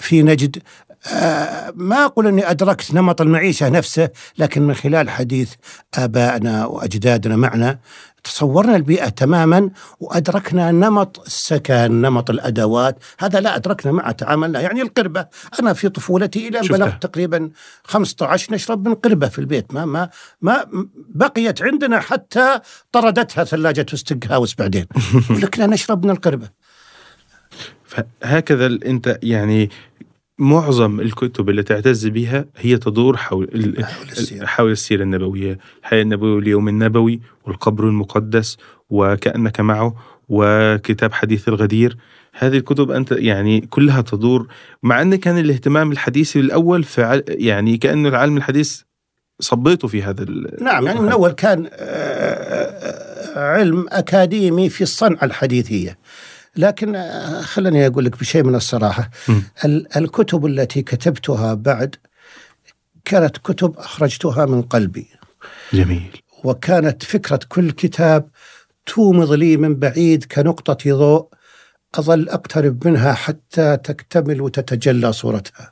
[0.00, 0.62] في نجد
[1.06, 5.52] آه، ما أقول أني أدركت نمط المعيشة نفسه لكن من خلال حديث
[5.94, 7.78] آبائنا وأجدادنا معنا
[8.24, 12.98] تصورنا البيئة تماما وأدركنا نمط السكن نمط الأدوات.
[13.18, 15.26] هذا لا أدركنا معه تعاملنا يعني القربة.
[15.60, 17.50] أنا في طفولتي إلى أن بلغت تقريبا
[17.84, 19.74] 15 نشرب من قربة في البيت.
[19.74, 22.60] ما ما ما بقيت عندنا حتى
[22.92, 24.86] طردتها ثلاجة وستيك هاوس بعدين.
[25.30, 26.48] ولكن نشرب من القربة.
[28.20, 29.70] فهكذا أنت يعني
[30.38, 33.48] معظم الكتب اللي تعتز بها هي تدور حول
[33.84, 35.58] حول السيرة, حول السيرة النبوية.
[35.80, 38.56] الحياة النبوية واليوم النبوي والقبر المقدس
[38.90, 39.94] وكأنك معه
[40.28, 41.96] وكتاب حديث الغدير.
[42.38, 44.46] هذه الكتب أنت يعني كلها تدور
[44.82, 48.82] مع أن كان الاهتمام الحديثي الأول فعل يعني كأنه العالم الحديث
[49.40, 50.26] صبيته في هذا
[50.60, 51.78] نعم يعني من أول كان آه،
[53.36, 55.98] آه، علم أكاديمي في الصنعة الحديثية.
[56.56, 59.42] لكن آه، خلني أقول لك بشيء من الصراحة مم.
[59.64, 61.96] ال- الكتب التي كتبتها بعد
[63.04, 65.06] كانت كتب أخرجتها من قلبي
[65.72, 68.28] جميل وكانت فكرة كل كتاب
[68.86, 71.28] تومض لي من بعيد كنقطة ضوء
[71.94, 75.71] أظل أقترب منها حتى تكتمل وتتجلى صورتها.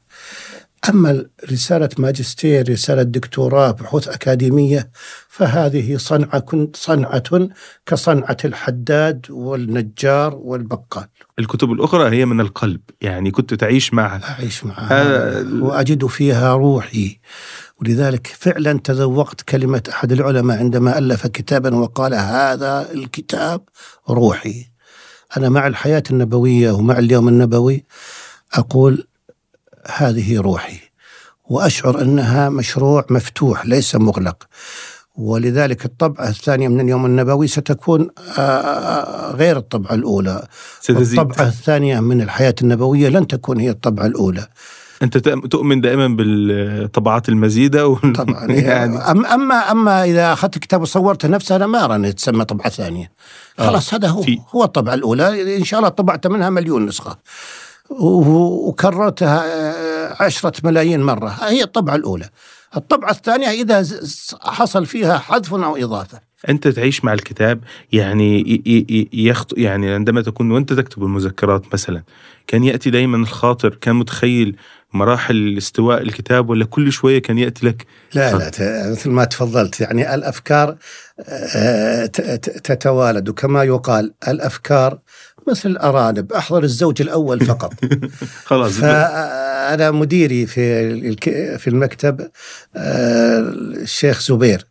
[0.88, 4.90] أما رسالة ماجستير، رسالة دكتوراه، بحوث أكاديمية
[5.29, 7.23] فهذه صنعة كنت صنعة
[7.87, 11.07] كصنعة الحداد والنجار والبقال.
[11.38, 14.21] الكتب الأخرى هي من القلب يعني كنت تعيش معها.
[14.31, 15.03] أعيش معها.
[15.03, 17.21] هذا- وأجد فيها روحي.
[17.81, 23.61] ولذلك فعلا تذوقت كلمة أحد العلماء عندما ألف كتابا وقال هذا الكتاب
[24.11, 24.66] روحي.
[25.37, 27.85] أنا مع الحياة النبوية ومع اليوم النبوي
[28.55, 29.07] أقول
[29.87, 30.77] هذه روحي.
[31.49, 34.37] وأشعر أنها مشروع مفتوح ليس مغلق.
[35.16, 40.47] ولذلك الطبعة الثانية من اليوم النبوي ستكون آه، غير الطبعة الأولى.
[40.81, 41.19] ستزيد.
[41.21, 44.47] الطبعة الثانية من الحياة النبوية لن تكون هي الطبعة الأولى.
[45.03, 48.12] أنت تؤمن دائما بالطبعات المزيدة وال...
[48.12, 48.97] طبعا يعني.
[48.99, 53.11] أما أما إذا أخذت كتاب وصورته نفسه أنا ما أرى أنه يتسمى طبعة ثانية.
[53.59, 54.23] خلاص هذا هو.
[54.23, 55.57] في- هو الطبعة الأولى.
[55.57, 57.11] إن شاء الله طبعت منها مليون نسخة.
[57.11, 57.14] و-
[57.90, 61.29] وكررتها آه، عشرة ملايين مرة.
[61.29, 62.29] هي الطبعة الأولى.
[62.76, 63.87] الطبعة الثانية إذا
[64.42, 66.20] حصل فيها حذف أو إضافة.
[66.48, 67.61] أنت تعيش مع الكتاب
[67.92, 68.62] يعني
[69.12, 69.59] يخط...
[69.59, 72.03] يعني عندما تكون وأنت تكتب المذكرات مثلا
[72.46, 74.57] كان يأتي دائما الخاطر كان متخيل
[74.92, 80.14] مراحل استواء الكتاب ولا كل شوية كان يأتي لك؟ لا لا مثل ما تفضلت يعني
[80.14, 80.76] الأفكار
[81.29, 82.07] آه،
[82.64, 83.29] تتوالد.
[83.29, 84.98] وكما يقال الأفكار
[85.51, 87.73] مثل الأرانب أحضر الزوج الأول فقط.
[88.51, 88.73] خلاص.
[88.73, 91.17] فأنا مديري في
[91.59, 92.21] في المكتب
[92.77, 94.67] آه، الشيخ زبير.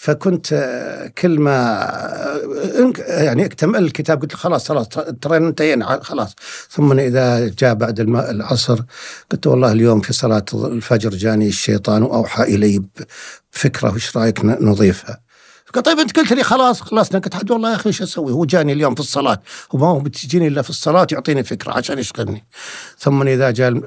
[0.00, 1.54] فكنت آه، كل ما
[2.22, 4.88] آه، يعني أكتمل الكتاب قلت خلاص خلاص
[5.20, 6.36] ترى انتهينا خلاص.
[6.70, 8.80] ثم إذا جاء بعد العصر
[9.30, 12.82] قلت والله اليوم في صلاة الفجر جاني الشيطان وأوحى إلي
[13.52, 15.27] بفكرة وش رأيك نضيفها؟
[15.74, 18.44] قال طيب انت قلت لي خلاص خلصنا قلت حد والله يا أخي إيش أسوي؟ هو
[18.44, 22.46] جاني اليوم في الصلاة وما هو بتجيني إلا في الصلاة يعطيني فكرة عشان يشغلني.
[22.98, 23.82] ثم إذا جاء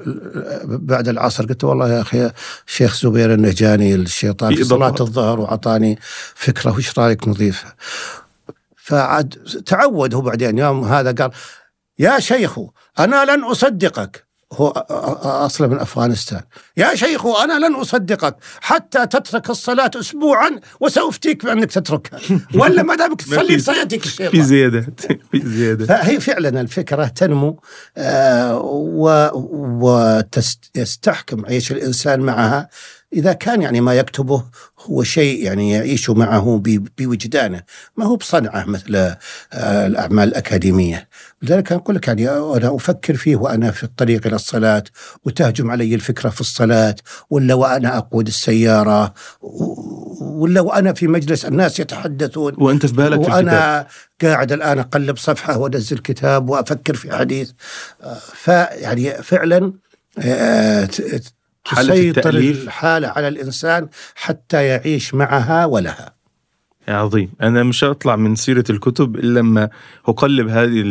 [0.64, 2.30] بعد العصر قلت والله يا أخي
[2.66, 4.94] شيخ زبير إنه جاني الشيطان في صلاة.
[5.00, 5.98] الظهر وأعطاني
[6.34, 7.74] فكرة وش رأيك نضيفها؟
[8.76, 9.28] فعاد
[9.66, 11.30] تعود هو بعدين يوم هذا قال
[11.98, 12.58] يا شيخ
[12.98, 16.40] أنا لن أصدقك هو أ- أ- أصله من أفغانستان.
[16.76, 22.20] يا شيخ أنا لن أصدقك حتى تترك الصلاة اسبوعا وسافتيك بأنك تتركها.
[22.60, 25.00] ولا ما دامك تصلي سياتيك في الشيطان زيادات
[25.32, 25.86] في زيادة.
[25.86, 27.60] فهي فعلا الفكرة تنمو
[27.96, 29.30] آه، و-
[30.76, 32.68] ويستحكم عيش الإنسان معها.
[33.12, 34.44] إذا كان يعني ما يكتبه
[34.86, 36.60] هو شيء يعني يعيش معه
[36.98, 37.62] بوجدانه
[37.96, 41.08] ما هو بصنعه مثل آه، الأعمال الأكاديمية.
[41.42, 44.84] لذلك أقول لك يعني أنا أفكر فيه وأنا في الطريق إلى الصلاة
[45.24, 46.94] وتهجم علي الفكرة في الصلاة
[47.30, 52.54] ولا وأنا أقود السيارة و- ولا وأنا في مجلس الناس يتحدثون.
[52.58, 53.34] وأنت في بالك في الكتاب.
[53.36, 53.86] وأنا
[54.22, 57.50] قاعد الآن أقلب صفحة وأنزل كتاب وأفكر في حديث.
[58.02, 59.72] آه، فيعني فعلا
[60.18, 60.88] آه،
[61.64, 62.30] تسيطر.
[62.38, 66.21] الحالة على الإنسان حتى يعيش معها ولها
[66.88, 67.28] عظيم.
[67.42, 69.68] أنا مش هطلع من سيرة الكتب إلا لما
[70.08, 70.82] أقلب هذه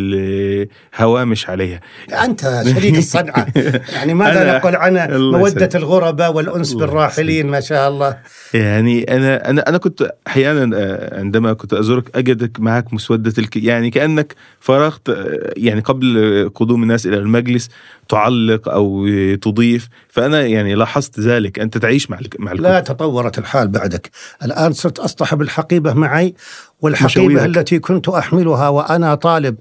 [0.95, 1.79] الهوامش عليها.
[2.23, 2.41] أنت
[2.75, 3.47] شريك الصنعة.
[3.95, 4.95] يعني ماذا أنا- نقول عن
[5.67, 5.75] يسلمك.
[5.75, 8.17] الغرباء والأنس الله بالراحلين؟ ما شاء الله.
[8.53, 13.55] يعني أنا أنا أنا كنت أحيانا آه، عندما كنت أزورك أجدك معك مسودة الك...
[13.57, 17.69] يعني كأنك فرغت آه، يعني قبل قدوم الناس إلى المجلس
[18.09, 19.87] تعلق أو آه، تضيف.
[20.09, 21.59] فأنا يعني لاحظت ذلك.
[21.59, 22.19] أنت تعيش مع.
[22.39, 24.09] مع لا الكتب تطورت الحال بعدك.
[24.45, 26.35] الآن صرت أصطحب الحقيبة معي
[26.81, 27.57] والحقيبة مشاويرك.
[27.57, 29.55] التي كنت أحملها وأنا طالب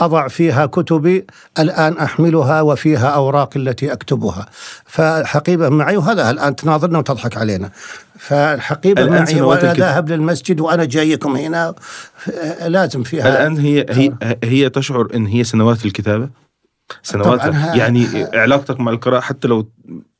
[0.00, 1.26] أضع فيها كتبي
[1.58, 4.46] الآن أحملها وفيها أوراق التي أكتبها.
[4.86, 7.70] فالحقيبة معي وهذا الآن تناظرنا وتضحك علينا.
[8.18, 9.72] فالحقيبة الآن معي وأنا.
[9.74, 11.74] ذاهب للمسجد وأنا جايكم هنا.
[12.66, 14.12] لازم فيها الآن هي هي
[14.44, 16.45] هي تشعر إن هي سنوات الكتابة؟
[17.02, 17.44] سنوات
[17.76, 19.68] يعني علاقتك مع القراءة حتى لو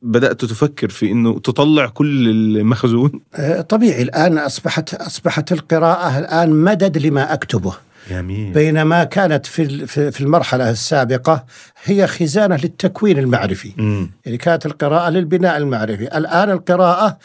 [0.02, 3.20] بدأت تفكر في إنه تطلع كل المخزون.
[3.34, 4.02] آه، طبيعي.
[4.02, 7.74] الآن أصبحت أصبحت القراءة الآن مدد لما أكتبه.
[8.10, 8.52] جميل.
[8.52, 11.44] بينما كانت في في المرحلة السابقة
[11.84, 13.72] هي خزانة للتكوين المعرفي.
[13.78, 16.18] امم يعني كانت القراءة للبناء المعرفي.
[16.18, 17.18] الآن القراءة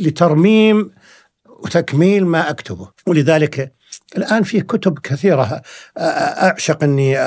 [0.00, 0.90] لترميم
[1.64, 2.88] وتكميل ما أكتبه.
[3.06, 3.72] ولذلك
[4.16, 5.62] الآن في كتب كثيرة
[5.98, 7.18] أعشق أني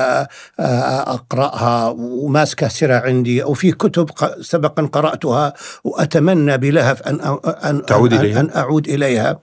[0.59, 4.09] أقرأها وماسكة سرة عندي أو في كتب
[4.41, 5.53] سبقا قرأتها
[5.83, 8.39] وأتمنى بلهف أن أن تعود أن, إليها.
[8.39, 9.39] أن أعود إليها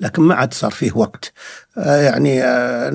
[0.00, 1.32] لكن ما عاد صار فيه وقت
[1.76, 2.42] يعني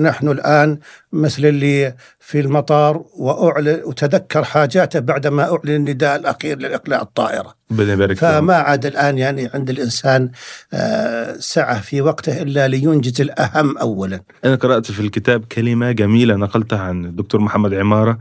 [0.02, 0.78] نحن الآن
[1.12, 1.94] مثل اللي
[2.26, 7.54] في المطار وأعلن وتذكر حاجاته بعدما أعلن النداء الأخير لإقلاع الطائرة.
[8.20, 10.30] فما عاد الآن يعني عند الإنسان
[10.74, 14.20] آه، سعة في وقته إلا لينجز الأهم أولا.
[14.44, 18.18] أنا قرأت في الكتاب كلمة جميلة نقلتها عن الدكتور محمد عمارة.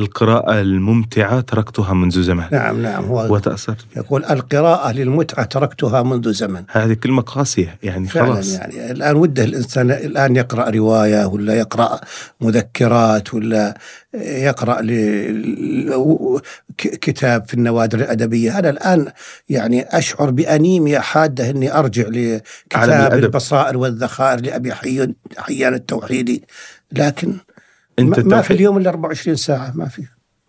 [0.00, 6.64] القراءة الممتعة تركتها منذ زمان نعم نعم هو وتأثرت يقول القراءة للمتعة تركتها منذ زمن.
[6.70, 8.52] هذه كلمة قاسية يعني فعلا خلاص.
[8.52, 12.00] يعني الآن وده الإنسان الآن يقرأ رواية ولا يقرأ
[12.40, 13.78] مذكرات ولا
[14.14, 14.80] يقرأ
[16.78, 18.58] كتاب في النوادر الأدبية.
[18.58, 19.06] أنا الآن
[19.48, 23.14] يعني أشعر بأنيميا حادة أني أرجع لكتاب.
[23.14, 26.44] البصائر والذخائر لأبي حي حيان التوحيدي.
[26.92, 27.36] لكن
[28.00, 30.02] أنت ما, في اليوم إلا 24 ساعة ما في.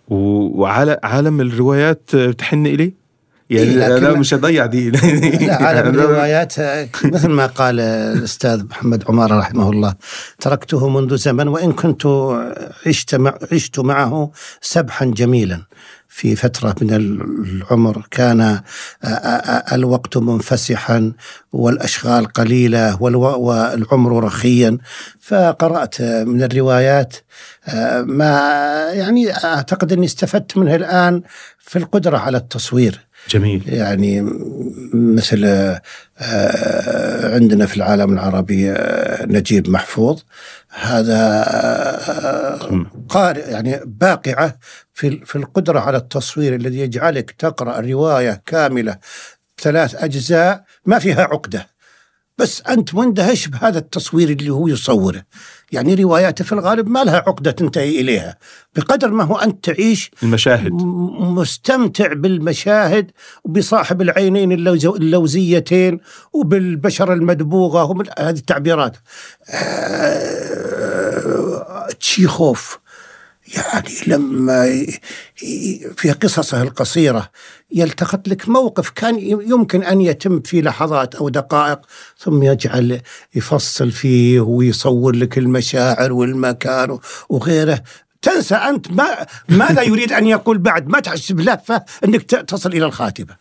[0.07, 3.01] وعالم الروايات بتحن إليه
[3.51, 4.89] يعني إيه، لا مش هضيع دي.
[4.89, 9.93] لا عالم الروايات آه، مثل ما قال الأستاذ محمد عمارة رحمه الله
[10.39, 12.05] تركته منذ زمن وإن كنت
[12.87, 14.31] عشت, مع عشت معه
[14.61, 15.61] سبحا جميلا.
[16.14, 18.62] في فترة من العمر كان آه،
[19.03, 21.12] آه، الوقت منفسحا
[21.51, 24.78] والأشغال قليلة والعمر رخيا.
[25.20, 27.16] فقرأت من الروايات
[27.68, 28.39] آه، ما
[28.93, 31.22] يعني أعتقد أني استفدت منها الآن
[31.59, 32.99] في القدرة على التصوير.
[33.30, 33.63] جميل.
[33.65, 34.22] يعني
[34.93, 35.82] مثل آه،
[37.36, 40.22] عندنا في العالم العربي آه، نجيب محفوظ.
[40.69, 44.57] هذا آه، قارئ يعني باقعة
[44.93, 48.97] في في القدرة على التصوير الذي يجعلك تقرأ رواية كاملة
[49.61, 51.67] ثلاث أجزاء ما فيها عقدة.
[52.38, 55.24] بس أنت مندهش بهذا التصوير اللي هو يصوره.
[55.72, 58.38] يعني رواياته في الغالب ما لها عقدة تنتهي إليها.
[58.76, 60.72] بقدر ما هو أنت تعيش المشاهد.
[61.22, 63.11] مستمتع بالمشاهد
[63.43, 65.99] وبصاحب العينين اللوز- اللوزيتين
[66.34, 67.84] وبالبشرة المدبوغة
[68.19, 68.97] هذه التعبيرات.
[69.49, 72.80] آه، تشيخوف.
[73.55, 74.85] يعني لما
[75.97, 77.29] في قصصه القصيرة
[77.71, 81.79] يلتقط لك موقف كان يمكن أن يتم في لحظات أو دقائق
[82.17, 83.01] ثم يجعل
[83.35, 86.99] يفصل فيه ويصور لك المشاعر والمكان
[87.29, 87.83] وغيره.
[88.21, 93.35] تنسى أنت ما ماذا يريد أن يقول بعد؟ ما تحس بلهفة أنك تصل إلى الخاتمة.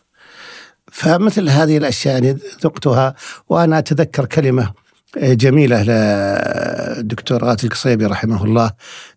[0.91, 3.15] فمثل هذه الأشياء ذقتها
[3.49, 4.80] وأنا أتذكر كلمة
[5.17, 8.71] جميلة للدكتور غازي القصيبي رحمه الله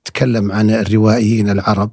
[0.04, 1.90] تكلم عن الروائيين العرب.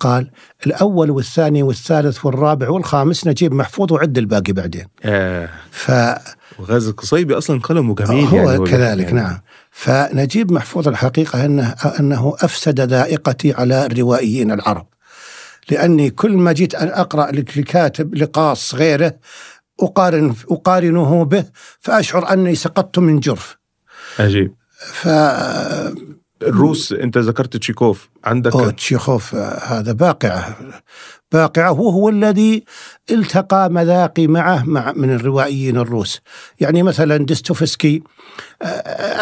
[0.00, 0.30] قال
[0.66, 4.84] الأول والثاني والثالث والرابع والخامس نجيب محفوظ وعد الباقي بعدين.
[5.04, 5.48] آه.
[5.70, 6.18] فهو
[6.58, 9.20] وغاز القصيبي أصلا قلمه جميل يعني هو كذلك يعني.
[9.20, 9.40] نعم.
[9.70, 14.86] فنجيب محفوظ الحقيقة أنه, أنه أفسد ذائقتي على الروائيين العرب.
[15.70, 19.14] لأني كل ما جيت أن أقرأ لك- لكاتب لقاص غيره
[19.80, 21.44] أقارن أقارنه به
[21.80, 23.56] فأشعر أني سقطت من جرف.
[24.18, 24.54] عجيب.
[24.78, 25.08] ف
[26.42, 28.08] الروس أنت ذكرت تشيكوف.
[28.24, 30.56] عندك؟ أوه تشيخوف هذا باقعة.
[31.32, 32.64] باقعة وهو الذي
[33.10, 36.20] التقى مذاقي معه مع من الروائيين الروس.
[36.60, 38.02] يعني مثلا ديستوفسكي
[38.62, 38.66] آه،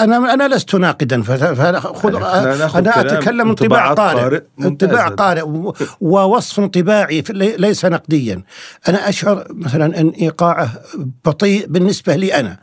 [0.05, 2.14] أنا أنا لست ناقدا فخذ
[2.76, 4.41] أنا أتكلم انطباع قارئ.
[4.61, 5.43] انطباع قارئ
[6.01, 8.43] ووصف انطباعي ليس نقديا.
[8.89, 10.70] أنا أشعر مثلا أن إيقاعه
[11.24, 12.57] بطيء بالنسبة لي أنا.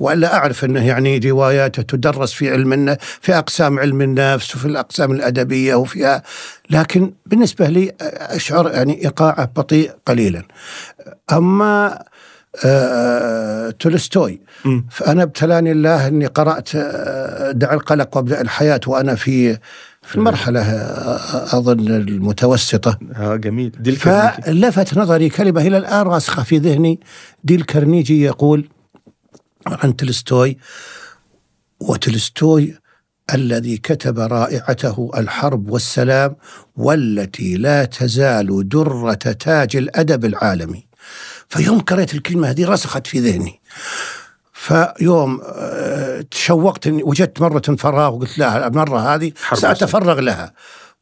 [0.00, 5.74] ولا أعرف أنه يعني رواياته تدرس في علم في أقسام علم النفس وفي الأقسام الأدبية
[5.74, 6.22] وفيها.
[6.70, 10.42] لكن بالنسبة لي أشعر يعني إيقاعه بطيء قليلا.
[11.32, 12.02] أما
[12.64, 14.86] آه، تولستوي مم.
[14.90, 19.58] فأنا ابتلاني الله أني قرأت آه، دع القلق وابدأ الحياة وأنا في
[20.02, 22.98] في المرحلة آه، أظن المتوسطة.
[23.16, 23.72] آه جميل.
[23.80, 27.00] دي الكلمة فلفت نظري كلمة إلى الآن راسخة في ذهني.
[27.44, 28.68] ديل كارنيجي يقول
[29.66, 30.58] عن تولستوي
[31.80, 32.78] وتولستوي
[33.34, 36.36] الذي كتب رائعته الحرب والسلام
[36.76, 40.86] والتي لا تزال درة تاج الأدب العالمي.
[41.48, 43.60] فيوم قرأت الكلمة هذه رسخت في ذهني.
[44.52, 50.52] فيوم آه، تشوقت وجدت مرة فراغ وقلت لها المرة هذه سأتفرغ لها.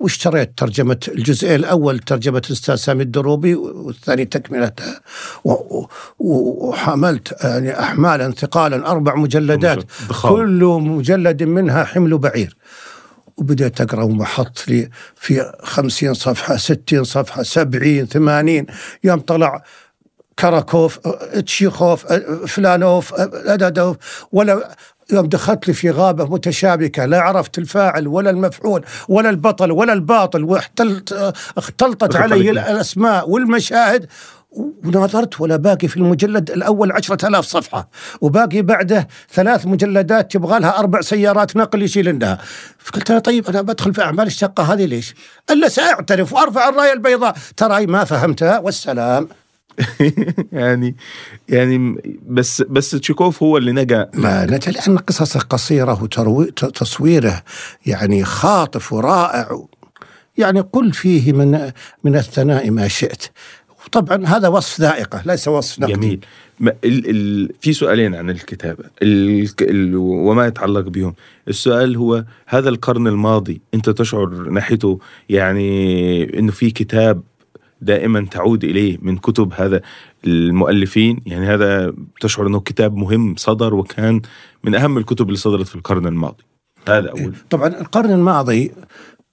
[0.01, 5.01] واشتريت ترجمة الجزء الأول ترجمة الأستاذ سامي الدروبي والثاني تكملتها
[6.19, 9.85] وحملت يعني أحمالا ثقالا أربع مجلدات.
[10.23, 12.57] كل مجلد منها حمل بعير
[13.37, 18.67] وبدأت أقرأ ومحط لي في خمسين صفحة ستين صفحة سبعين ثمانين
[19.05, 19.63] يوم طلع
[20.39, 20.99] كراكوف
[21.47, 22.07] تشيخوف
[22.47, 23.97] فلانوف أدادوف
[24.33, 24.77] ولا
[25.13, 30.45] يوم دخلت لي في غابة متشابكة لا عرفت الفاعل ولا المفعول ولا البطل ولا الباطل
[30.45, 32.51] واحتلت اختلطت دخلت علي.
[32.51, 34.07] الأسماء والمشاهد
[34.85, 37.89] ونظرت ولا باقي في المجلد الأول عشرة ألاف صفحة
[38.21, 42.39] وباقي بعده ثلاث مجلدات يبغى لها أربع سيارات نقل يشيلنها
[42.79, 45.15] فقلت أنا طيب أنا بدخل في أعمال الشقة هذه ليش؟
[45.51, 47.37] ألا سأعترف وأرفع الراية البيضاء.
[47.57, 49.29] ترى ما فهمتها والسلام.
[50.53, 50.97] يعني
[51.49, 51.97] يعني
[52.29, 54.11] بس بس تشيكوف هو اللي نجا.
[54.15, 57.43] ما نجا لأن قصصه قصيرة وتصويره
[57.87, 59.67] يعني خاطف ورائع.
[60.39, 61.73] يعني قل فيه من
[62.05, 63.25] من الثناء ما شئت.
[63.93, 65.93] طبعا هذا وصف ذائقة ليس وصف نقدي.
[65.93, 66.21] جميل.
[66.61, 68.85] ما ال ال في سؤالين عن الكتابة.
[69.03, 71.15] ال ال وما يتعلق بهم.
[71.49, 74.99] السؤال هو هذا القرن الماضي أنت تشعر ناحيته
[75.29, 77.23] يعني أنه في كتاب
[77.81, 79.81] دائما تعود إليه من كتب هذا
[80.25, 81.21] المؤلفين.
[81.27, 84.23] يعني هذا تشعر أنه كتاب مهم صدر وكان
[84.65, 86.45] من أهم الكتب اللي صدرت في القرن الماضي.
[86.89, 87.35] هذا أول.
[87.51, 88.73] طبعا القرن الماضي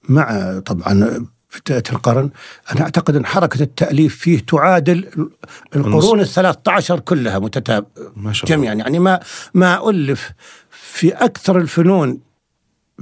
[0.10, 1.26] مع طبعا
[1.66, 2.30] بداية القرن
[2.72, 5.28] أنا أعتقد أن حركة التأليف فيه تعادل
[5.76, 8.58] القرون الثلاث عشر كلها متتابعة ما شاء الله.
[8.58, 8.74] جميعا.
[8.74, 9.20] يعني ما
[9.54, 10.32] ما ألف
[10.70, 12.20] في أكثر الفنون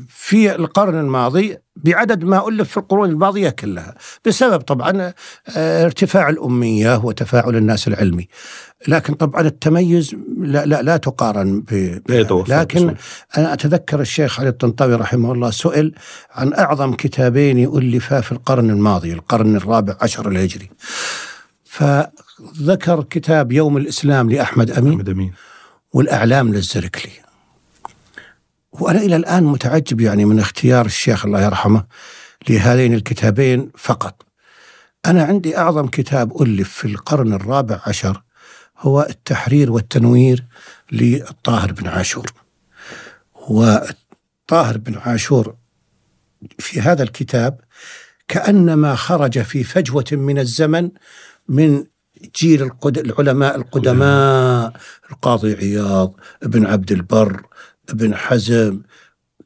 [0.08, 5.14] في القرن الماضي بعدد ما ألف في القرون الماضية كلها بسبب طبعا
[5.58, 8.28] آه، ارتفاع الأمية وتفاعل الناس العلمي.
[8.88, 12.02] لكن طبعا التميز لا لا, لا تقارن ب
[12.50, 12.96] لكن.
[13.38, 15.94] أنا أتذكر الشيخ علي الطنطاوي رحمه الله سئل
[16.32, 20.70] عن أعظم كتابين ألفا في القرن الماضي القرن الرابع عشر الهجري.
[21.64, 25.34] فذكر كتاب يوم الإسلام لأحمد أمين محمد أمين.
[25.94, 27.12] والأعلام للزركلي.
[28.72, 31.86] وأنا إلى الآن متعجب يعني من اختيار الشيخ الله يرحمه
[32.50, 34.26] لهذين الكتابين فقط.
[35.06, 38.24] أنا عندي أعظم كتاب ألف في القرن الرابع عشر
[38.78, 40.46] هو التحرير والتنوير
[40.92, 42.34] للطاهر بن عاشور.
[43.50, 45.56] وطاهر بن عاشور
[46.60, 47.60] في هذا الكتاب
[48.28, 50.90] كأنما خرج في فجوة من الزمن
[51.48, 51.84] من
[52.36, 52.98] جيل القد...
[52.98, 54.74] العلماء القدماء
[55.12, 57.42] القاضي عياض ابن عبد البر
[57.90, 58.82] ابن حزم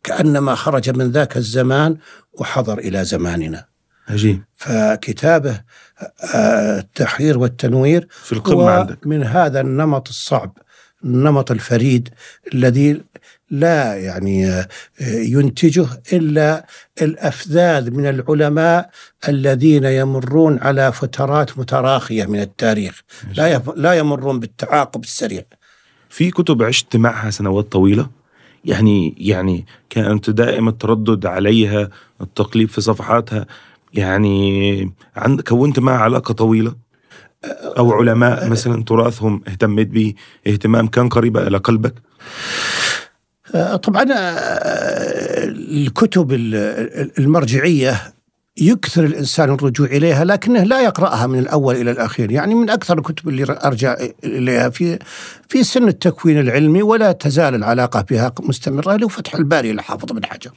[0.03, 1.97] كأنما خرج من ذاك الزمان
[2.33, 3.65] وحضر إلى زماننا.
[4.07, 4.43] عجيب.
[4.55, 5.61] فكتابه
[6.33, 9.07] آه، التحرير والتنوير في القمة هو عندك.
[9.07, 10.57] من هذا النمط الصعب
[11.03, 12.09] النمط الفريد
[12.53, 13.01] الذي
[13.49, 14.67] لا يعني آه،
[15.01, 16.65] ينتجه إلا
[17.01, 18.89] الأفذاذ من العلماء
[19.27, 23.01] الذين يمرون على فترات متراخية من التاريخ.
[23.33, 25.43] لا لا يمرون بالتعاقب السريع.
[26.09, 28.09] في كتب عشت معها سنوات طويلة.
[28.65, 31.89] يعني يعني كأنت دائما التردد عليها
[32.21, 33.45] التقليب في صفحاتها.
[33.93, 36.75] يعني عند كونت معها علاقة طويلة؟
[37.77, 40.13] أو علماء مثلا تراثهم اهتميت به
[40.47, 41.93] اهتمام كان قريب إلى قلبك؟
[43.83, 44.05] طبعا
[45.71, 48.14] الكتب ال- ال- المرجعية
[48.57, 53.29] يكثر الإنسان الرجوع إليها لكنه لا يقرأها من الأول إلى الأخير، يعني من أكثر الكتب
[53.29, 54.99] اللي أرجع إليها في
[55.49, 60.51] في سن التكوين العلمي ولا تزال العلاقة بها مستمرة له فتح الباري لحافظ بن حجر.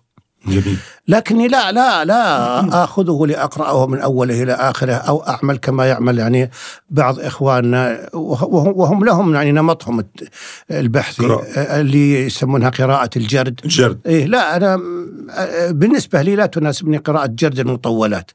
[0.47, 0.76] جميل.
[1.09, 6.51] لكني لا لا لا آخذه لأقرأه من أوله إلى آخره أو أعمل كما يعمل يعني
[6.91, 10.05] بعض إخواننا وهم لهم يعني نمطهم
[10.70, 11.45] البحثي قراءة.
[11.80, 13.61] اللي يسمونها قراءة الجرد.
[13.64, 14.01] جرد.
[14.07, 14.80] إيه لا أنا
[15.30, 18.30] آه، بالنسبة لي لا تناسبني قراءة جرد المطولات.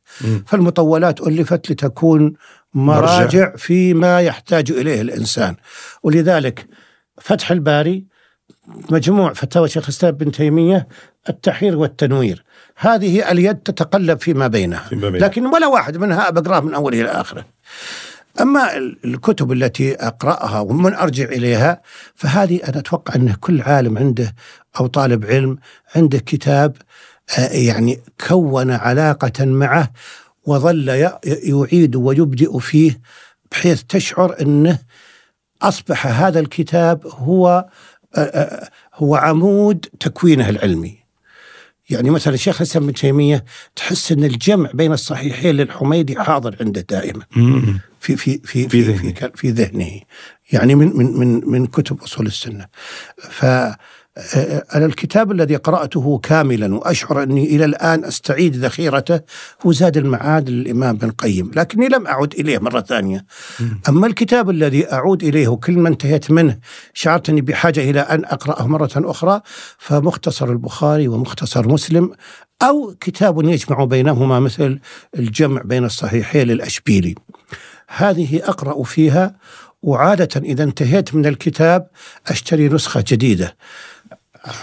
[0.45, 2.33] فالمطولات ألفت لتكون
[2.73, 5.55] مراجع فيما يحتاج إليه الإنسان.
[6.03, 6.67] ولذلك
[7.21, 8.12] فتح الباري
[8.67, 10.87] مجموع فتاوى شيخ الإسلام بن تيمية
[11.29, 12.43] التحرير والتنوير.
[12.77, 14.79] هذه اليد تتقلب فيما بينها.
[14.89, 15.21] فيما بين.
[15.21, 17.45] لكن ولا واحد منها بقراه من أوله إلى آخره.
[18.41, 21.81] أما ال- الكتب التي أقرأها ومن أرجع إليها
[22.15, 24.35] فهذه أنا أتوقع أن كل عالم عنده
[24.79, 25.57] أو طالب علم
[25.95, 26.75] عنده كتاب
[27.39, 29.91] آه، يعني كون علاقة معه
[30.45, 30.89] وظل
[31.43, 32.99] يعيد ويبدئ فيه
[33.51, 34.79] بحيث تشعر أنه
[35.61, 37.65] أصبح هذا الكتاب هو
[38.93, 41.03] هو عمود تكوينه العلمي
[41.89, 43.45] يعني مثلا الشيخ الإسلام بن تيمية
[43.75, 47.23] تحس إن الجمع بين الصحيحين للحميدي حاضر عنده دائما.
[47.99, 49.13] في في في في ذهنه.
[49.13, 49.99] في, في ذهنه
[50.51, 52.65] يعني من من من من كتب أصول السنة
[53.29, 53.45] ف
[54.75, 59.19] أنا الكتاب الذي قرأته كاملا وأشعر أني إلى الآن أستعيد ذخيرته
[59.65, 61.51] هو زاد المعاد للإمام بن القيم.
[61.55, 63.25] لكني لم أعد إليه مرة ثانية.
[63.89, 66.59] أما الكتاب الذي أعود إليه وكل ما انتهيت منه
[66.93, 69.41] شعرت أني بحاجة إلى أن أقرأه مرة أخرى
[69.77, 72.11] فمختصر البخاري ومختصر مسلم
[72.61, 74.79] أو كتاب يجمع بينهما مثل
[75.19, 77.15] الجمع بين الصحيحين للأشبيلي.
[77.87, 79.35] هذه أقرأ فيها
[79.81, 81.87] وعادة إذا انتهيت من الكتاب
[82.27, 83.55] أشتري نسخة جديدة.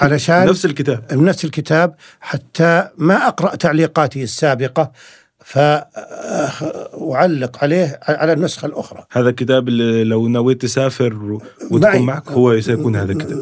[0.00, 1.04] علشان نفس الكتاب.
[1.12, 4.92] من نفس الكتاب حتى ما أقرأ تعليقاته السابقة
[5.44, 9.04] فأعلق عليه على النسخة الأخرى.
[9.12, 11.38] هذا الكتاب اللي لو نويت تسافر.
[11.70, 13.38] وتكون معك هو سيكون هذا الكتاب.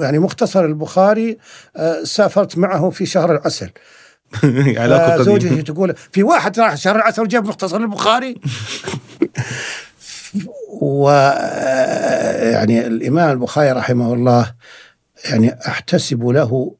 [0.00, 1.38] يعني مختصر البخاري
[1.76, 3.70] آه، سافرت معه في شهر العسل.
[4.82, 8.34] علاقة زوجتي تقول في واحد راح شهر العسل وجاب مختصر البخاري.
[10.80, 11.10] و
[12.52, 14.52] يعني الإمام البخاري رحمه الله
[15.30, 16.74] يعني أحتسب له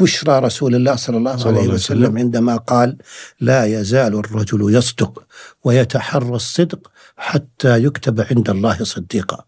[0.00, 2.18] بشرى رسول الله صلى الله صلى الله عليه عليه وسلم وسلم.
[2.18, 2.96] عندما قال
[3.40, 5.22] لا يزال الرجل يصدق
[5.64, 9.44] ويتحرى الصدق حتى يكتب عند الله صديقا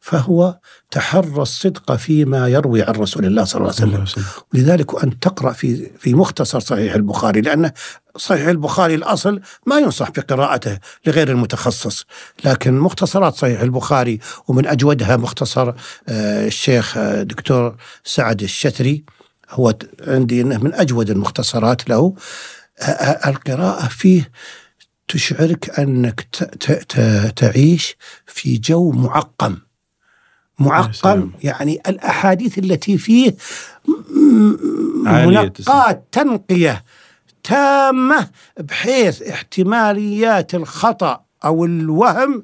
[0.00, 0.58] فهو
[0.90, 4.02] تحرى الصدق فيما يروي عن رسول الله صلى الله عليه وسلم.
[4.02, 4.24] وسلم.
[4.54, 7.70] لذلك أن تقرأ في في مختصر صحيح البخاري لأن
[8.16, 12.04] صحيح البخاري الأصل ما ينصح بقراءته لغير المتخصص.
[12.44, 14.18] لكن مختصرات صحيح البخاري
[14.48, 15.68] ومن أجودها مختصر
[16.08, 19.04] آه، الشيخ آه، دكتور سعد الشتري
[19.50, 19.74] هو
[20.06, 22.14] عندي أنه من أجود المختصرات له.
[22.80, 24.30] آه، القراءة فيه
[25.08, 25.64] تشعرك
[26.60, 29.56] ت- تعيش في جو معقم.
[30.68, 31.32] معقم سلام.
[31.42, 33.36] يعني الأحاديث التي فيه
[33.88, 36.84] م- عالية منقاة تنقية
[37.44, 38.28] تامة
[38.60, 42.42] بحيث احتماليات الخطأ أو الوهم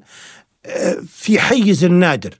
[0.65, 2.33] آه، في حيز النادر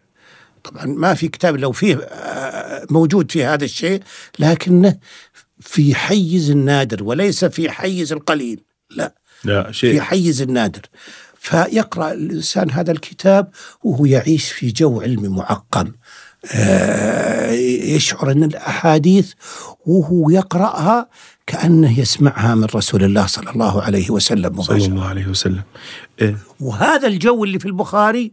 [0.64, 4.02] طبعا ما في كتاب لو فيه آه، موجود في هذا الشيء
[4.40, 4.98] لكنه
[5.60, 10.82] في حيز النادر وليس في حيز القليل لا لا في شيء حيز النادر
[11.40, 13.50] فيقرأ الإنسان هذا الكتاب
[13.84, 15.92] وهو يعيش في جو علمي معقم.
[16.54, 19.34] آه، يشعر أن الأحاديث
[19.86, 21.10] وهو يقرأها
[21.48, 25.64] كأنه يسمعها من رسول الله صلى الله عليه وسلم صلى مباشرة الله عليه وسلم.
[26.22, 26.38] إيه.
[26.60, 28.32] وهذا الجو اللي في البخاري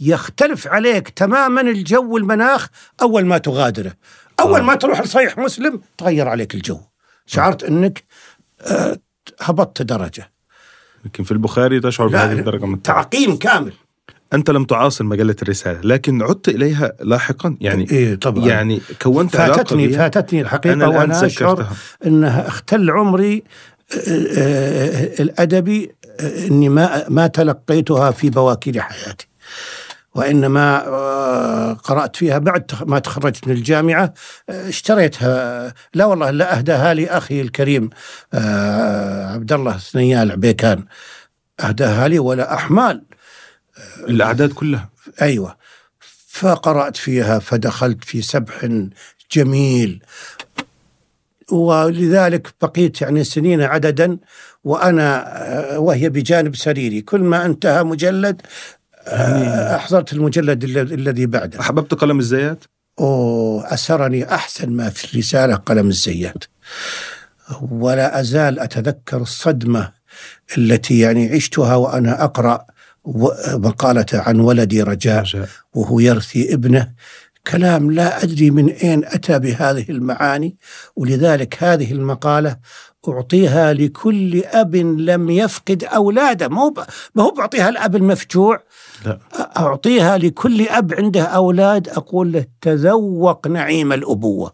[0.00, 2.68] يختلف عليك تماما الجو المناخ
[3.02, 3.92] أول ما تغادره.
[4.40, 4.62] أول آه.
[4.62, 6.80] ما تروح لصحيح مسلم تغير عليك الجو.
[7.26, 8.04] شعرت أنك
[8.60, 8.98] آه،
[9.40, 10.32] هبطت درجة.
[11.04, 13.72] لكن في البخاري تشعر بهذه الدرجة من تعقيم كامل.
[14.32, 17.56] أنت لم تعاصر مجلة الرسالة لكن عدت إليها لاحقا.
[17.60, 18.46] يعني إيه طبعا.
[18.46, 19.98] يعني كونت علاقة فاتتني بها.
[19.98, 21.66] فاتتني الحقيقة أنا وأنا أشعر
[22.06, 23.42] أنها اختل عمري
[23.94, 25.90] آه، آه، الأدبي
[26.20, 29.28] آه، أني ما ما تلقيتها في بواكير حياتي.
[30.14, 34.14] وإنما آه، قرأت فيها بعد ما تخرجت من الجامعة
[34.50, 35.74] آه، اشتريتها.
[35.94, 37.90] لا والله لا أهداها لي أخي الكريم
[38.34, 40.84] آه، عبد الله ثنيال عبيكان.
[41.60, 43.02] أهداها لي ولا أحمال.
[44.08, 44.88] الأعداد كلها.
[45.22, 45.56] أيوه.
[46.28, 48.68] فقرأت فيها فدخلت في سبح
[49.32, 50.02] جميل.
[51.52, 54.18] ولذلك بقيت يعني سنين عددا
[54.64, 55.28] وأنا
[55.76, 57.00] وهي بجانب سريري.
[57.00, 58.42] كل ما أنتهى مجلد
[59.06, 61.60] آه، أحضرت المجلد الذي- بعده.
[61.60, 62.64] أحببت قلم الزيات؟
[63.00, 66.44] أوه أسرني أحسن ما في الرسالة قلم الزيات.
[67.70, 69.92] ولا أزال أتذكر الصدمة
[70.58, 72.66] التي يعني عشتها وأنا أقرأ
[73.54, 75.24] مقالة عن ولدي رجاء.
[75.74, 76.92] وهو يرثي ابنه.
[77.46, 80.56] كلام لا أدري من أين أتى بهذه المعاني
[80.96, 82.56] ولذلك هذه المقالة
[83.08, 86.48] أعطيها لكل أب لم يفقد أولاده.
[86.48, 88.62] ما هو بعطيها الأب المفجوع
[89.04, 89.18] لا.
[89.56, 94.52] أعطيها لكل أب عنده أولاد أقول له تذوق نعيم الأبوة.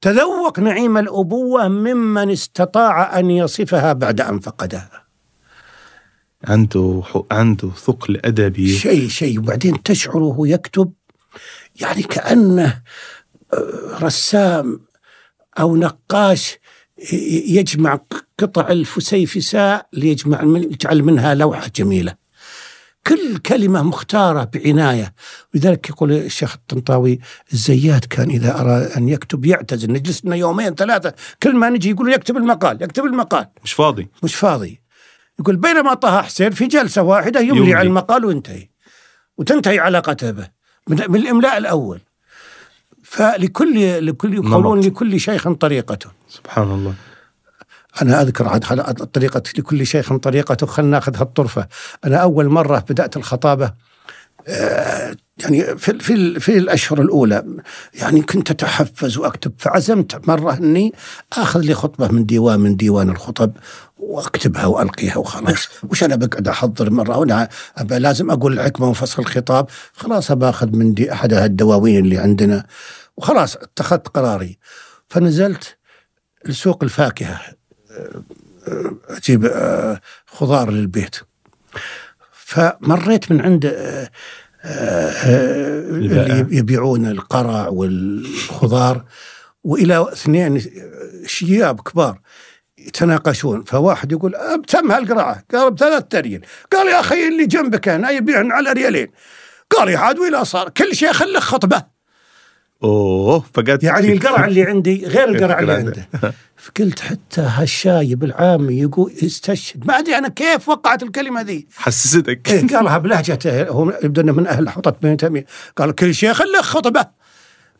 [0.00, 5.04] تذوق نعيم الأبوة ممن استطاع أن يصفها بعد أن فقدها.
[6.44, 8.68] عنده عنده ثقل أدبي.
[8.68, 9.38] شيء شيء.
[9.38, 10.92] وبعدين تشعر وهو يكتب
[11.80, 12.82] يعني كأنه
[13.52, 14.80] آه، رسام
[15.60, 16.58] أو نقاش
[17.48, 18.00] يجمع
[18.38, 22.14] قطع الفسيفساء ليجمع من يجعل منها لوحة جميلة.
[23.06, 25.14] كل كلمة مختارة بعناية.
[25.54, 27.20] لذلك يقول الشيخ الطنطاوي
[27.52, 32.12] الزيات كان إذا أراد أن يكتب يعتزل نجلس لنا يومين ثلاثة كل ما نجي يقول
[32.12, 33.46] يكتب المقال يكتب المقال.
[33.64, 34.08] مش فاضي.
[34.22, 34.80] مش فاضي.
[35.40, 37.74] يقول بينما طه حسين في جلسة واحدة يملي, يملي.
[37.74, 38.68] على المقال وينتهي.
[39.38, 40.48] وتنتهي علاقته به
[40.88, 42.00] من, الإملاء الأول.
[43.02, 44.80] فلكل لكل يقولون.
[44.80, 46.94] لكل شيخ طريقته سبحان الله.
[48.02, 51.66] أنا أذكر عاد طريقة لكل شيخ طريقته خلنا ناخذ هالطرفة
[52.04, 53.72] أنا أول مرة بدأت الخطابة
[54.48, 57.44] آه، يعني في في في الأشهر الأولى
[57.94, 60.92] يعني كنت أتحفز وأكتب فعزمت مرة أني
[61.32, 63.52] آخذ لي خطبة من ديوان من ديوان الخطب
[63.98, 65.68] وأكتبها وألقيها وخلاص.
[65.90, 67.48] وش أنا بقعد أحضر مرة؟ وأنا
[67.90, 69.66] لازم أقول الحكمة وفصل الخطاب.
[69.92, 72.66] خلاص باخذ من دي أحد الدواوين اللي عندنا.
[73.16, 74.58] وخلاص اتخذت قراري.
[75.08, 75.76] فنزلت
[76.46, 77.40] لسوق الفاكهة.
[79.08, 81.16] أجيب آه، خضار للبيت.
[82.32, 84.10] فمريت من عند آه،
[84.64, 85.80] آه،.
[85.80, 89.04] اللي يبيعون القرع والخضار.
[89.64, 90.62] وإلى اثنين
[91.26, 92.20] شياب كبار
[92.78, 93.64] يتناقشون.
[93.64, 96.40] فواحد يقول بتم هالقراءة قال بثلاث ريال
[96.72, 99.08] قال يا أخي اللي جنبك هنا يبيعن على ريالين.
[99.70, 101.99] قال يا عاد ولا صار كل شيخ له خطبة.
[102.84, 106.08] أوه فقد يعني القرع اللي عندي غير القرع اللي عنده.
[106.56, 111.66] فقلت حتى هالشايب العامي يقول يستشهد ما أدري أنا كيف وقعت الكلمة ذي.
[111.76, 112.48] حسستك.
[112.50, 116.62] إيه قالها بلهجته هو يبدو إنه من أهل حطت بن تيميه قال كل شيخ له
[116.62, 117.06] خطبة.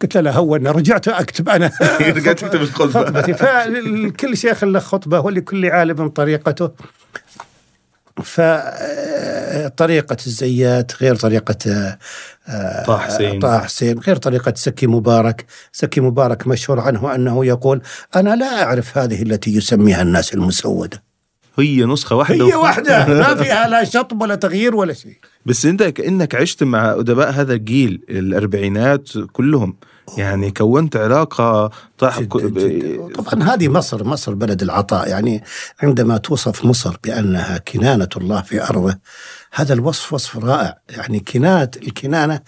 [0.02, 1.70] قلت له هون رجعت أكتب أنا.
[2.00, 2.92] رجعت تكتب الخطبة.
[3.04, 3.34] خطبتي.
[3.34, 6.70] فكل شيخ له خطبة ولكل عالم طريقته.
[8.20, 11.56] فطريقة الزيات غير طريقة
[12.48, 13.38] آه، طه حسين.
[13.38, 15.44] طه حسين غير طريقة سكي مبارك.
[15.72, 17.82] سكي مبارك مشهور عنه أنه يقول
[18.16, 21.02] أنا لا أعرف هذه التي يسميها الناس المسودة.
[21.58, 25.18] هي نسخة واحدة هي واحدة ما فيها لا شطب ولا تغيير ولا شيء.
[25.46, 29.76] بس انت كانك عشت مع أدباء هذا الجيل الأربعينات كلهم
[30.18, 30.96] يعني كونت
[32.58, 33.22] جدا جدا.
[33.22, 35.08] طبعا هذه مصر مصر بلد العطاء.
[35.08, 35.44] يعني
[35.82, 38.98] عندما توصف مصر بأنها كنانة الله في أرضه
[39.52, 40.78] هذا الوصف وصف رائع.
[40.90, 42.40] يعني كنانة الكنانة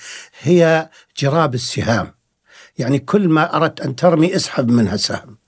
[0.43, 0.89] هي
[1.19, 2.15] جراب السهام.
[2.79, 5.39] يعني كل ما أردت أن ترمي اسحب منها سهم.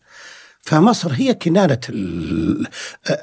[0.62, 2.66] فمصر هي كنانة ال-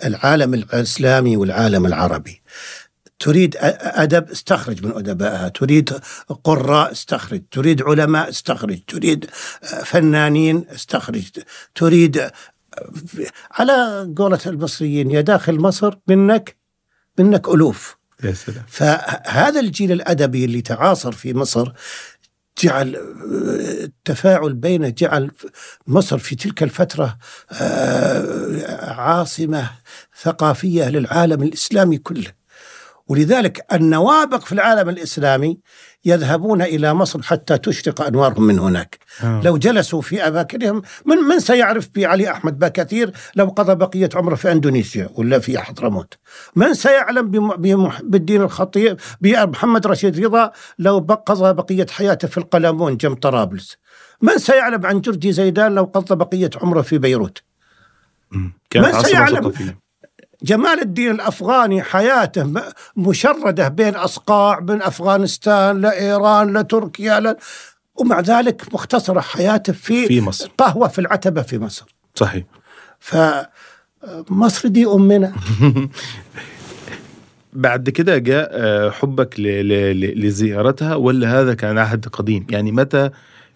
[0.05, 2.41] العالم الإسلامي والعالم العربي.
[3.21, 5.47] تريد أدب استخرج من أدبائها.
[5.47, 5.99] تريد
[6.43, 7.41] قراء استخرج.
[7.51, 8.79] تريد علماء استخرج.
[8.87, 9.25] تريد
[9.85, 11.23] فنانين استخرج.
[11.75, 12.29] تريد
[13.51, 16.57] على قولة المصريين يا داخل مصر منك
[17.19, 17.97] منك ألوف.
[18.23, 18.63] يا سلام.
[18.67, 21.71] فهذا الجيل الأدبي اللي تعاصر في مصر
[22.63, 22.95] جعل
[23.83, 25.31] التفاعل بينه جعل
[25.87, 27.17] مصر في تلك الفترة
[27.51, 29.69] آه، عاصمة
[30.21, 32.40] ثقافية للعالم الإسلامي كله.
[33.11, 35.59] ولذلك النوابق في العالم الإسلامي
[36.05, 38.97] يذهبون إلى مصر حتى تشرق أنوارهم من هناك.
[39.23, 39.41] آه.
[39.43, 44.51] لو جلسوا في أماكنهم من, من سيعرف بعلي أحمد باكثير لو قضى بقية عمره في
[44.51, 46.13] أندونيسيا ولا في حضرموت
[46.55, 47.51] من سيعلم
[48.03, 53.77] بالدين الخطيب بمحمد رشيد رضا لو قضى بقية حياته في القلمون جنب طرابلس.
[54.21, 57.41] من سيعلم عن جرجي زيدان لو قضى بقية عمره في بيروت.
[58.75, 59.53] من سيعلم؟
[60.43, 62.53] جمال الدين الأفغاني حياته
[62.97, 67.35] مشردة بين أصقاع من أفغانستان لإيران لتركيا ل...
[67.95, 70.51] ومع ذلك مختصرة حياته في, في مصر.
[70.57, 71.85] قهوة في العتبة في مصر.
[72.15, 72.43] صحيح.
[72.99, 75.33] فمصر دي أمنا.
[77.53, 83.09] بعد كده جاء آه، حبك لزيارتها ولا هذا كان عهد قديم؟ يعني متى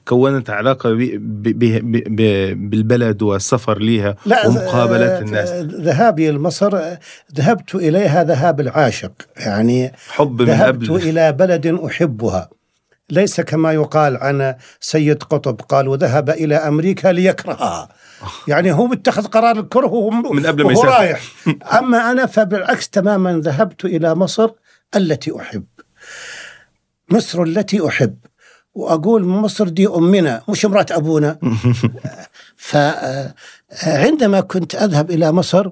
[0.05, 5.49] كونت علاقة ب- ب- ب- ب- بالبلد والسفر ليها ومقابلة آه، الناس.
[5.63, 6.99] ذهابي لمصر آه،
[7.35, 10.95] ذهبت إليها ذهاب العاشق يعني حب من ذهبت قبل.
[11.01, 12.49] إلى بلد أحبها.
[13.09, 17.89] ليس كما يقال عن سيد قطب قال وذهب إلى أمريكا ليكرهها.
[18.47, 20.87] يعني هو اتخذ قرار الكره وهو من قبل ما يسافر.
[20.89, 21.21] رايح.
[21.79, 24.49] أما أنا فبالعكس تماما ذهبت إلى مصر
[24.95, 25.63] التي أحب.
[27.11, 28.15] مصر التي أحب.
[28.75, 31.37] وأقول مصر دي أمنا مش امرأة أبونا.
[32.57, 35.69] فعندما كنت أذهب إلى مصر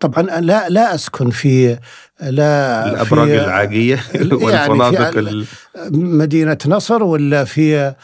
[0.00, 1.78] طبعا لا لا أسكن في
[2.20, 5.46] لا الأبراج في العاجية يعني والفنادق في ال-
[5.92, 7.94] مدينة نصر ولا في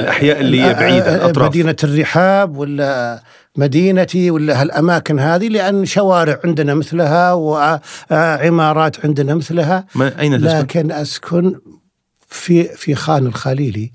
[0.00, 1.48] الأحياء اللي هي بعيدة الأطراف.
[1.48, 3.22] مدينة الرحاب ولا
[3.56, 9.86] مدينتي ولا هالأماكن هذه؟ لأن شوارع عندنا مثلها وعمارات عندنا مثلها.
[9.94, 11.60] ما أين تسكن؟ لكن أسكن
[12.28, 13.92] في في خان الخليلي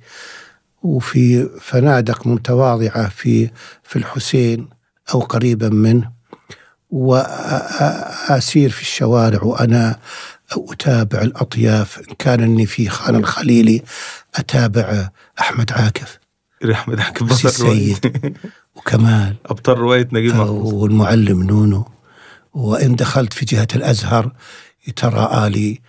[0.84, 3.50] وفي فنادق متواضعة في
[3.84, 4.70] في الحسين
[5.14, 6.12] أو قريبا منه.
[6.90, 10.00] وأسير في الشوارع وأنا
[10.52, 12.00] أتابع الأطياف.
[12.00, 13.82] إن كان إني في خان الخليلي
[14.36, 15.10] أتابع
[15.40, 16.20] أحمد عاكف.
[17.00, 18.38] حق بس بطل السيد
[18.76, 19.36] وكمال.
[19.46, 20.74] أبطال رواية نجيب محفوظ.
[20.74, 21.86] والمعلم نونو.
[22.54, 24.32] وإن دخلت في جهة الأزهر
[24.96, 25.82] ترى آلي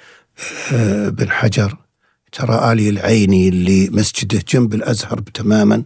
[0.72, 1.76] آه، بن حجر.
[2.32, 5.82] ترى آلي العيني اللي مسجده جنب الأزهر تماما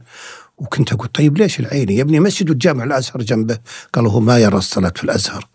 [0.58, 3.58] وكنت أقول طيب ليش العيني؟ يبني مسجد والجامع الأزهر جنبه.
[3.92, 5.48] قالوا هو ما يرى الصلاة في الأزهر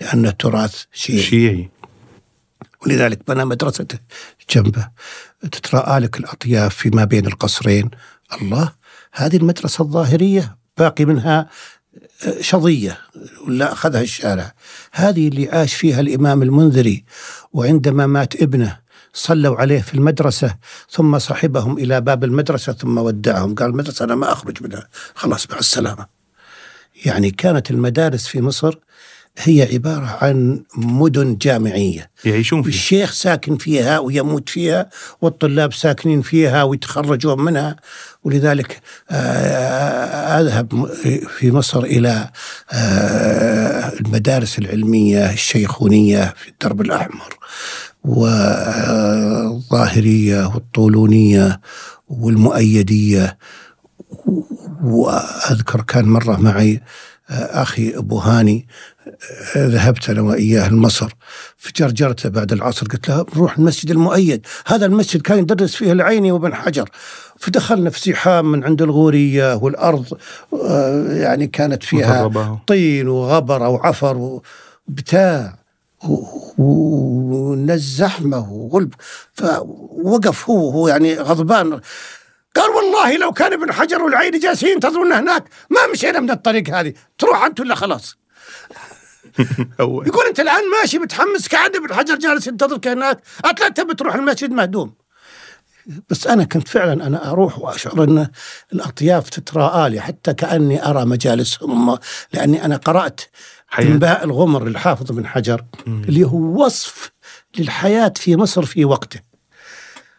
[0.00, 1.22] لأن التراث شيعي.
[1.22, 1.70] شيعي.
[2.86, 3.98] ولذلك بنى مدرسته
[4.50, 4.88] جنبه.
[5.40, 7.90] تتراءى لك الأطياف فيما بين القصرين.
[8.42, 8.72] الله
[9.12, 11.48] هذه المدرسة الظاهرية باقي منها
[12.26, 12.98] آه، شظية
[13.46, 14.54] ولا أخذها الشارع.
[14.92, 17.04] هذه اللي عاش فيها الإمام المنذري
[17.52, 18.78] وعندما مات ابنه
[19.12, 20.56] صلوا عليه في المدرسة
[20.90, 23.54] ثم صحبهم إلى باب المدرسة ثم ودعهم.
[23.54, 24.88] قال المدرسة أنا ما أخرج منها.
[25.14, 26.06] خلاص مع السلامة.
[27.04, 28.78] يعني كانت المدارس في مصر
[29.38, 32.10] هي عبارة عن مدن جامعية.
[32.24, 37.76] يعيشون فيه الشيخ ساكن فيها ويموت فيها والطلاب ساكنين فيها ويتخرجون منها.
[38.24, 38.80] ولذلك
[39.10, 40.86] آه، أذهب
[41.38, 42.30] في مصر إلى
[42.72, 47.38] آه، المدارس العلمية الشيخونية في الدرب الأحمر
[48.04, 49.66] والظاهرية
[50.46, 51.60] والطولونية
[52.08, 53.38] والمؤيدية.
[54.84, 56.82] وأذكر كان مرة معي
[57.30, 58.66] آه، أخي أبو هاني
[59.56, 61.12] ذهبت أنا وإياه لمصر
[61.56, 64.46] فجرجرته بعد العصر قلت له نروح المسجد المؤيد.
[64.66, 66.88] هذا المسجد كان يدرس فيه العيني وابن حجر.
[67.38, 70.18] فدخلنا في زحام من عند الغورية والأرض
[70.52, 72.22] آه، يعني كانت فيها.
[72.66, 74.40] طين وغبر وعفر
[74.88, 75.58] وبتاع
[76.58, 78.94] والناس زحمة وغلب.
[79.34, 81.80] فوقف هو هو يعني غضبان.
[82.56, 86.94] قال والله لو كان ابن حجر والعين جالسين ينتظرونا هناك ما مشينا من الطريق هذه.
[87.18, 88.16] تروح أنت ولا خلاص؟
[89.80, 93.20] يقول أنت الآن ماشي متحمس كعد ابن حجر جالس ينتظرك هناك
[93.60, 94.94] لا تبي تروح المسجد مهدوم.
[96.10, 98.28] بس أنا كنت فعلا أنا أروح وأشعر أن
[98.72, 101.98] الأطياف تتراءى لي حتى كأني أرى مجالسهم
[102.32, 103.20] لأني أنا قرأت
[103.68, 103.86] حياة.
[103.86, 107.10] انباء الغمر للحافظ بن حجر اللي هو وصف
[107.58, 109.20] للحياة في مصر في وقته.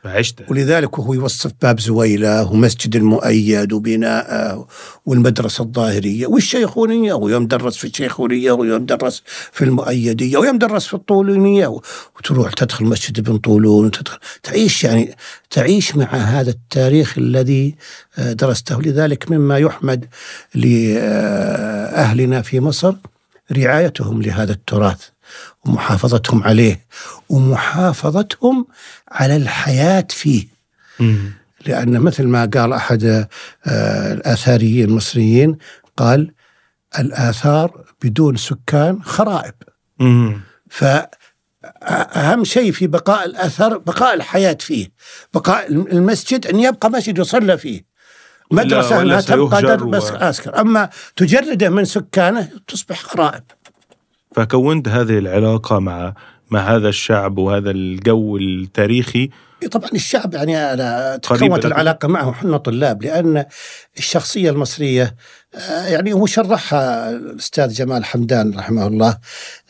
[0.08, 4.68] عشت ولذلك وهو يوصف باب زويلة ومسجد المؤيد وبناءه
[5.06, 11.80] والمدرسة الظاهرية والشيخونية ويوم درس في الشيخونية ويوم درس في المؤيدية ويوم درس في الطولونية.
[12.18, 15.16] وتروح تدخل مسجد ابن طولون وتدخل تعيش يعني
[15.50, 17.76] تعيش مع هذا التاريخ الذي
[18.18, 18.82] آه، درسته.
[18.82, 20.06] لذلك مما يحمد
[20.56, 22.96] لأهلنا في مصر
[23.52, 25.10] رعايتهم لهذا التراث.
[25.68, 26.86] ومحافظتهم عليه
[27.30, 28.68] ومحافظتهم
[29.12, 30.48] على الحياة فيه.
[31.00, 31.34] مم.
[31.66, 33.04] لأن مثل ما قال أحد
[33.66, 35.58] آه، الآثاريين المصريين
[35.98, 36.32] قال
[37.00, 39.54] الآثار بدون سكان خرائب.
[40.00, 40.42] مم.
[40.70, 44.88] فأهم شيء في بقاء الأثر بقاء الحياة فيه.
[45.34, 47.86] بقاء المسجد أن يبقى مسجد يصلى فيه.
[48.52, 50.62] مدرسة أنها تبقى بس و- عسكر.
[50.62, 53.44] أما تجرده من سكانه تصبح خرائب.
[54.38, 56.14] فكونت هذه العلاقة مع
[56.52, 59.30] مع هذا الشعب وهذا الجو التاريخي؟
[59.72, 61.68] طبعا الشعب يعني قريب تكونت لكم.
[61.68, 63.46] العلاقة معه إحنا طلاب لأن
[63.98, 65.16] الشخصية المصرية
[65.56, 69.18] آه، يعني هو شرحها الأستاذ جمال حمدان رحمه الله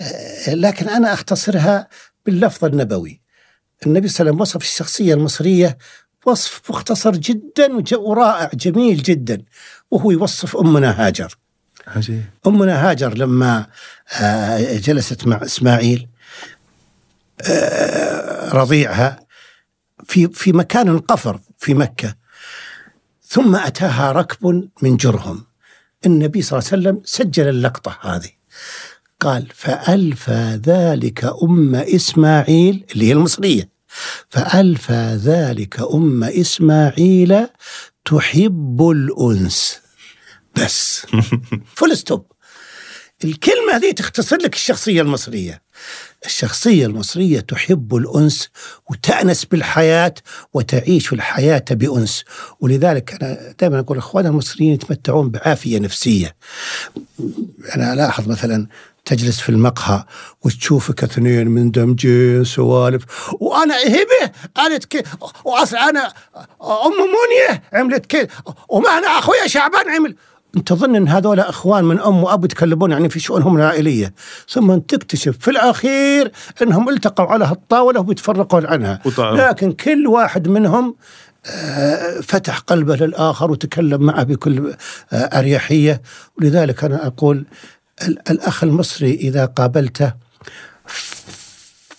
[0.02, 1.88] آه، لكن أنا أختصرها
[2.26, 3.22] باللفظ النبوي.
[3.86, 5.78] النبي صلى الله عليه وسلم وصف الشخصية المصرية
[6.26, 9.42] وصف مختصر جدا ورائع جميل جدا
[9.92, 11.38] وهو يوصف أمنا هاجر.
[11.88, 12.24] عجيب.
[12.48, 13.68] أمنا هاجر لما
[14.22, 16.08] آه، جلست مع إسماعيل
[17.42, 19.20] آه، رضيعها
[20.06, 22.16] في في مكان قفر في مكة.
[23.24, 25.46] ثم أتاها ركب من جرهم.
[26.06, 28.30] النبي صلى الله عليه وسلم سجل اللقطة هذه.
[29.20, 33.70] قال فألفى ذلك أم إسماعيل اللي هي المصرية.
[34.30, 37.48] فألفى ذلك أم إسماعيل
[38.06, 39.80] تحب الأنس
[40.58, 41.06] بس
[41.76, 42.32] full stop
[43.24, 45.62] الكلمة هذه تختصر لك الشخصية المصرية.
[46.26, 48.50] الشخصية المصرية تحب الأنس
[48.90, 50.14] وتأنس بالحياة
[50.54, 52.24] وتعيش الحياة بأنس.
[52.60, 56.36] ولذلك أنا دائما أقول أخواننا المصريين يتمتعون بعافية نفسية.
[57.76, 58.68] أنا ألاحظ مثلا
[59.06, 60.04] تجلس في المقهى
[60.42, 63.04] وتشوفك اثنين مندمجين سوالف
[63.40, 65.04] وأنا هبة قالت كي
[65.46, 66.14] واصلا أنا
[66.62, 68.28] أم منية عملت كي
[68.70, 70.16] ومعنا أخويا شعبان عمل.
[70.64, 74.14] تظن ان هذول اخوان من ام واب يتكلمون يعني في شؤونهم العائلية.
[74.50, 76.32] ثم تكتشف في الاخير
[76.62, 79.00] انهم التقوا على هالطاولة وبيتفرقون عنها.
[79.06, 79.36] وطعم.
[79.38, 80.96] لكن كل واحد منهم
[81.46, 84.74] آه، فتح قلبه للآخر وتكلم معه بكل
[85.14, 86.02] آه، أريحية.
[86.40, 87.46] ولذلك أنا أقول
[88.08, 90.14] ال- الأخ المصري إذا قابلته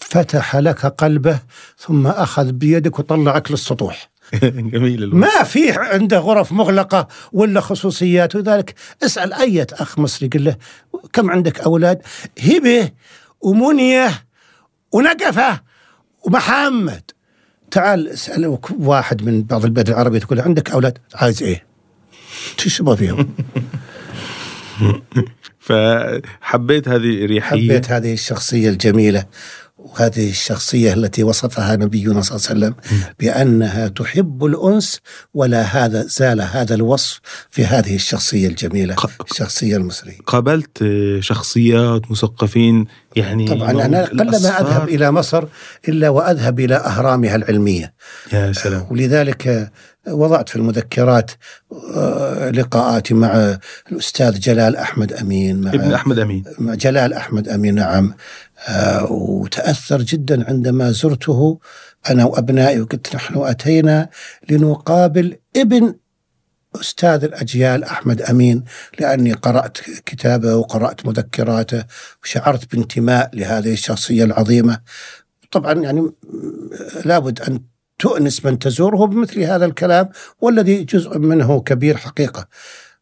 [0.00, 1.38] فتح لك قلبه
[1.78, 4.10] ثم أخذ بيدك وطلعك للسطوح.
[4.72, 5.14] جميل الوقت.
[5.14, 10.56] ما في عنده غرف مغلقة ولا خصوصيات ولذلك اسأل أي أخ مصري قل له
[11.12, 12.02] كم عندك أولاد؟
[12.42, 12.90] هبة
[13.40, 14.24] ومنية
[14.92, 15.60] ونقفة
[16.22, 17.02] ومحمد.
[17.70, 21.64] تعال اسأل واحد من بعض البلاد العربية تقول عندك أولاد؟ عايز إيه؟
[22.56, 23.34] تشبه فيهم؟
[25.58, 29.24] فحبيت هذه الريحية حبيت هذه الشخصية الجميلة.
[29.78, 32.74] وهذه الشخصية التي وصفها نبينا صلى الله عليه وسلم
[33.20, 35.00] بأنها تحب الأنس
[35.34, 37.20] ولا هذا زال هذا الوصف
[37.50, 38.96] في هذه الشخصية الجميلة
[39.30, 40.18] الشخصية المصرية.
[40.26, 40.84] قابلت
[41.20, 44.36] شخصيات مثقفين يعني طبعا أنا قلما.
[44.36, 45.44] أذهب إلى مصر
[45.88, 47.94] إلا وأذهب إلى أهرامها العلمية.
[48.32, 48.86] يا سلام.
[48.90, 49.70] ولذلك
[50.10, 51.30] وضعت في المذكرات
[51.94, 53.58] آه، لقاءاتي مع
[53.92, 56.44] الأستاذ جلال أحمد أمين مع ابن أحمد أمين.
[56.58, 58.04] مع جلال أحمد أمين نعم.
[58.06, 58.14] آه،
[59.10, 61.58] وتأثر جدا عندما زرته
[62.10, 64.08] أنا وأبنائي وقلت نحن أتينا
[64.50, 65.94] لنقابل ابن
[66.76, 68.64] أستاذ الأجيال أحمد أمين
[69.00, 71.84] لأني قرأت كتابه وقرأت مذكراته
[72.22, 74.80] وشعرت بانتماء لهذه الشخصية العظيمة.
[75.50, 76.12] طبعا يعني
[77.04, 77.60] لابد أن
[77.98, 80.08] تؤنس من تزوره بمثل هذا الكلام
[80.40, 82.48] والذي جزء منه كبير حقيقة.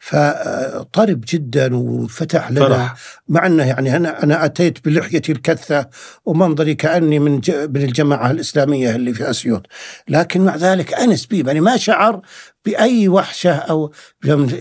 [0.07, 2.95] فطرب جدا وفتح لنا فرح.
[3.29, 5.89] مع أنه يعني أنا أنا أتيت بلحيتي الكثة
[6.25, 9.67] ومنظري كأني من من الجماعة الإسلامية اللي في أسيوط
[10.09, 12.21] لكن مع ذلك أنس بي يعني ما شعر
[12.65, 13.93] بأي وحشة أو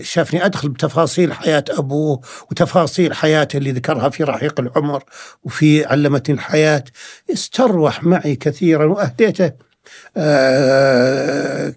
[0.02, 2.20] شافني أدخل بتفاصيل حياة أبوه
[2.50, 5.04] وتفاصيل حياته اللي ذكرها في رحيق العمر
[5.44, 6.84] وفي علمتني الحياة
[7.32, 9.65] استروح معي كثيرا وأهديته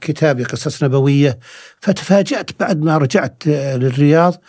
[0.01, 1.39] كتابي قصص نبوية.
[1.79, 4.41] فتفاجأت بعد ما رجعت آه، للرياض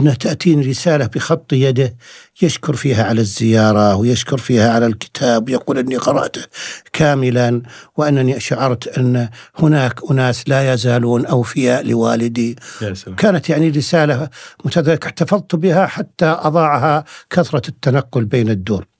[0.00, 1.96] انه تأتيني رسالة بخط يده
[2.42, 6.42] يشكر فيها على الزيارة ويشكر فيها على الكتاب ويقول إني قرأته
[6.92, 7.62] كاملا
[7.96, 9.28] وأنني شعرت أن
[9.58, 12.56] هناك أناس لا يزالون أوفياء لوالدي.
[13.16, 14.28] كانت يعني رسالة
[14.64, 15.08] متذكرة.
[15.08, 18.91] احتفظت بها حتى أضاعها كثرة التنقل بين الدور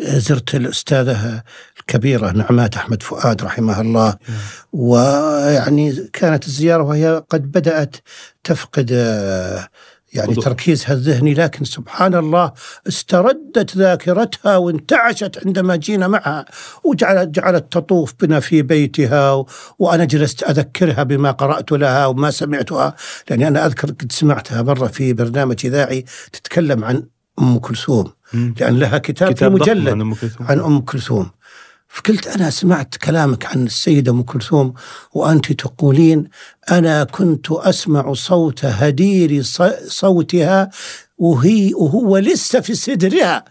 [0.00, 1.42] زرت الأستاذة
[1.80, 4.16] الكبيرة نعمات أحمد فؤاد رحمها الله
[4.72, 7.96] ويعني كانت الزيارة وهي قد بدأت
[8.44, 9.68] تفقد آه،
[10.12, 10.44] يعني وضوح.
[10.44, 12.52] تركيزها الذهني لكن سبحان الله
[12.88, 16.44] استردت ذاكرتها وانتعشت عندما جينا معها
[16.84, 19.46] وجعلت جعلت تطوف بنا في بيتها و...
[19.78, 22.94] وأنا جلست أذكرها بما قرأت لها وما سمعتها
[23.30, 27.02] لأني أنا أذكر قد سمعتها مرة في برنامج إذاعي تتكلم عن
[27.40, 28.12] أم كلثوم.
[28.60, 30.46] لأن لها كتاب, كتاب مجلد عن أم كلثوم.
[30.46, 31.30] عن أم كلثوم.
[31.88, 34.74] فقلت أنا سمعت كلامك عن السيدة أم كلثوم
[35.12, 36.28] وأنت تقولين
[36.70, 39.42] أنا كنت أسمع صوت هدير
[39.86, 40.70] صوتها
[41.18, 43.44] وهي وهو لسه في صدرها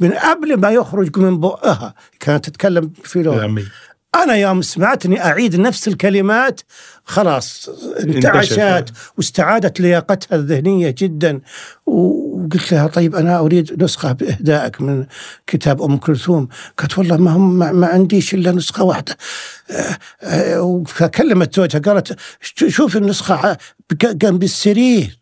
[0.00, 3.66] من قبل ما يخرج من بؤها كانت تتكلم في يا
[4.18, 6.60] أنا يوم سمعتني أعيد نفس الكلمات
[7.04, 7.68] خلاص
[8.00, 8.52] انتعشت.
[9.16, 11.40] واستعادت لياقتها الذهنية جدا.
[11.86, 15.06] وقلت لها طيب أنا أريد نسخة بإهدائك من
[15.46, 16.48] كتاب أم كلثوم.
[16.78, 18.34] قالت والله ما هم ما, عنديش
[18.84, 19.16] واحدة
[19.70, 22.96] آه، آه، فكلمت زوجها قالت "ش- شوف
[23.90, 25.18] بك- جنب السرير.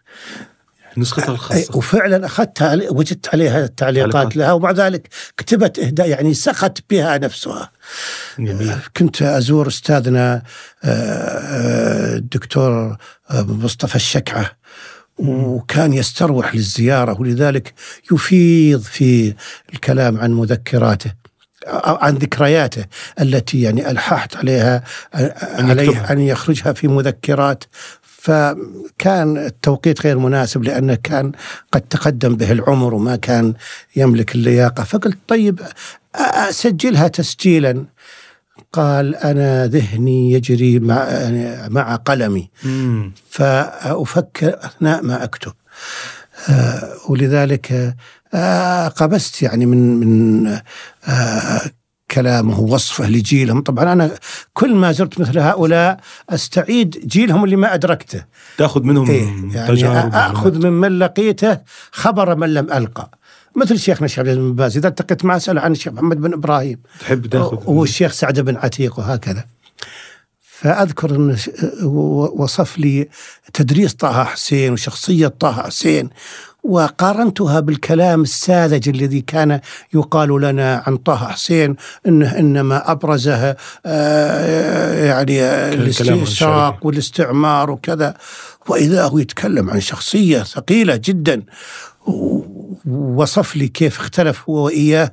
[0.99, 4.37] نسختها أي، الخاصة وفعلا اخذتها وجدت عليها التعليقات تعليقات.
[4.37, 7.71] لها ومع ذلك كتبت إهداء يعني سخت بها نفسها
[8.39, 10.43] جميل كنت أزور أستاذنا
[10.85, 12.97] آه، آه، الدكتور
[13.31, 14.51] آه، مصطفى الشكعة
[15.19, 17.75] وكان يستروح للزيارة ولذلك
[18.13, 19.35] يفيض في
[19.75, 21.13] الكلام عن مذكراته
[21.67, 22.85] أو عن ذكرياته
[23.21, 24.85] التي يعني ألححت عليها
[25.15, 26.13] عليه يكتبها.
[26.13, 27.65] أن يخرجها في مذكرات
[28.27, 31.33] فكان التوقيت غير مناسب لأنه كان
[31.73, 33.55] قد تقدم به العمر وما كان
[33.97, 34.85] يملك اللياقة.
[34.85, 35.61] فقلت طيب
[36.15, 37.85] أسجلها تسجيلا.
[38.73, 41.07] قال أنا ذهني يجري مع
[41.69, 42.51] مع قلمي.
[42.65, 43.13] مم.
[43.31, 45.53] فأفكر أثناء ما أكتب.
[46.49, 47.95] آه، ولذلك
[48.35, 50.47] آه، قبست يعني من من
[51.09, 51.61] آه،
[52.17, 53.61] كلامه ووصفه لجيلهم.
[53.63, 54.11] طبعا أنا
[54.55, 56.01] كل ما زرت مثل هؤلاء
[56.31, 58.25] أستعيد جيلهم اللي ما أدركته.
[58.59, 61.59] تأخذ منهم إيه يعني تجارب أخذ من لقيته
[61.93, 63.11] خبر من لم ألقى.
[63.57, 66.33] مثل شيخنا الشيخ عبد العزيز بن باز إذا التقيت معه اسال عن الشيخ محمد بن
[66.33, 66.79] إبراهيم.
[67.01, 69.45] تحب تأخذ والشيخ سعد بن عتيق وهكذا.
[70.41, 71.51] فأذكر أن ش-
[71.83, 73.09] و- وصف لي
[73.55, 76.11] تدريس طه حسين وشخصية طه حسين
[76.69, 79.61] وقارنتها بالكلام الساذج الذي كان
[79.95, 83.57] يقال لنا عن طه حسين انه إنما أبرزه
[83.87, 85.41] آه، يعني
[86.23, 86.79] الشركة.
[86.83, 88.15] والاستعمار وكذا
[88.69, 91.43] وإذا هو يتكلم عن شخصية ثقيلة جدا
[92.87, 95.13] ووصف لي كيف اختلف هو وإياه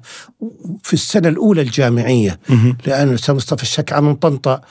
[0.83, 2.77] في السنة الأولى الجامعية مهم.
[2.85, 4.61] لأن الأستاذ مصطفى الشكعة من طنطا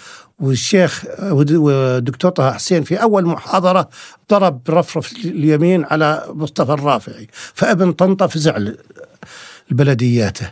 [0.42, 3.88] والشيخ ودكتور طه حسين في أول محاضرة
[4.30, 8.58] ضرب رفرف اليمين على مصطفى الرافعي فابن طنطا فزع
[9.70, 10.50] لبلدياته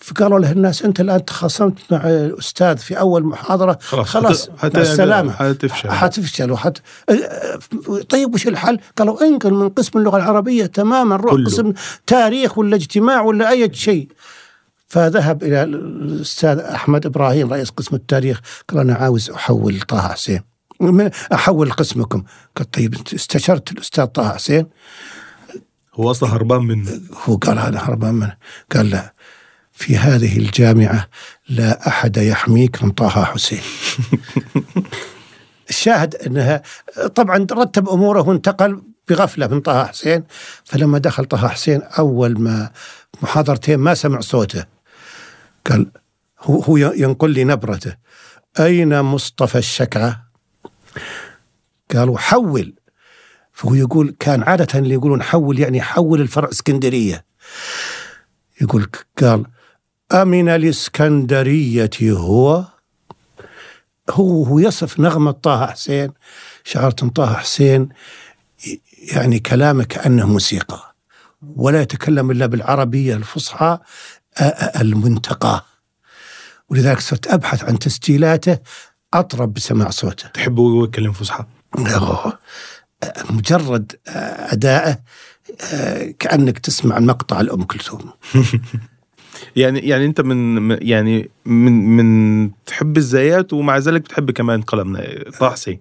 [0.00, 4.74] فقالوا له الناس أنت الآن تخاصمت مع الأستاذ في أول محاضرة خلاص خلاص حت- حت-
[4.76, 6.78] مع السلامة حتفشل حتفشل وحت
[8.08, 11.46] طيب وش الحل؟ قالوا انقل من قسم اللغة العربية تماما روح كله.
[11.46, 11.72] قسم
[12.06, 14.08] تاريخ ولا اجتماع ولا أي شيء
[14.90, 20.40] فذهب إلى الأستاذ أحمد إبراهيم رئيس قسم التاريخ قال أنا عاوز أحول طه حسين.
[21.32, 22.24] أحول قسمكم.
[22.56, 24.66] قال طيب استشرت الأستاذ طه حسين؟
[25.94, 27.00] هو أصلا هربان منه.
[27.24, 28.36] هو قال هذا هربان منه.
[28.74, 29.14] قال لا
[29.72, 31.08] في هذه الجامعة
[31.48, 33.62] لا أحد يحميك من طه حسين.
[35.70, 36.62] الشاهد أنها
[37.14, 40.24] طبعا رتب أموره وانتقل بغفلة من طه حسين.
[40.64, 42.70] فلما دخل طه حسين أول ما
[43.22, 44.79] محاضرتين ما سمع صوته.
[45.66, 45.90] قال
[46.40, 47.96] هو هو ينقل لي نبرته.
[48.60, 50.30] أين مصطفى الشكعة؟
[51.94, 52.74] قالوا حول.
[53.52, 57.24] فهو يقول كان عادة اللي يقولون حول يعني حول الفرع اسكندرية.
[58.60, 58.90] يقول
[59.22, 59.46] قال
[60.12, 62.64] أمن الإسكندرية هو؟
[64.10, 66.12] هو هو يصف نغمة طه حسين
[66.64, 67.88] شعرت طه حسين
[69.12, 70.94] يعني كلامه كأنه موسيقى.
[71.42, 73.78] ولا يتكلم إلا بالعربية الفصحى
[74.80, 75.64] المنتقاه
[76.68, 78.58] ولذلك صرت أبحث عن تسجيلاته
[79.14, 80.28] أطرب بسماع صوته.
[80.28, 81.44] تحبه وهو يتكلم فصحى؟
[83.30, 83.92] مجرد
[84.52, 84.98] أدائه
[86.18, 88.10] كأنك تسمع مقطع الأم كلثوم.
[89.56, 95.04] يعني يعني أنت من يعني من من تحب الزايات ومع ذلك بتحب كمان قلم
[95.40, 95.80] طه حسين.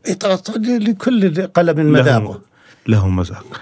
[0.57, 2.41] لكل قلم مذاقه.
[2.87, 3.61] له مذاق.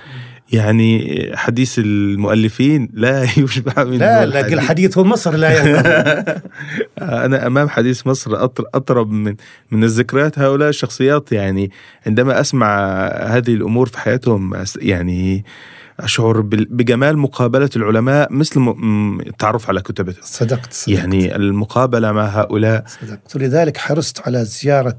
[0.51, 6.41] يعني حديث المؤلفين لا يشبع من لا لا حديث مصر لا
[7.25, 8.43] أنا أمام حديث مصر
[8.73, 9.35] أطرب من
[9.71, 11.31] من الذكريات هؤلاء الشخصيات.
[11.31, 11.71] يعني
[12.05, 15.45] عندما أسمع هذه الأمور في حياتهم يعني
[15.99, 18.75] أشعر بجمال مقابلة العلماء مثل
[19.27, 20.87] التعرف على كتبهم صدقت, صدقت.
[20.87, 22.83] يعني المقابلة مع هؤلاء.
[23.01, 23.35] صدقت.
[23.35, 24.97] ولذلك حرصت على زيارة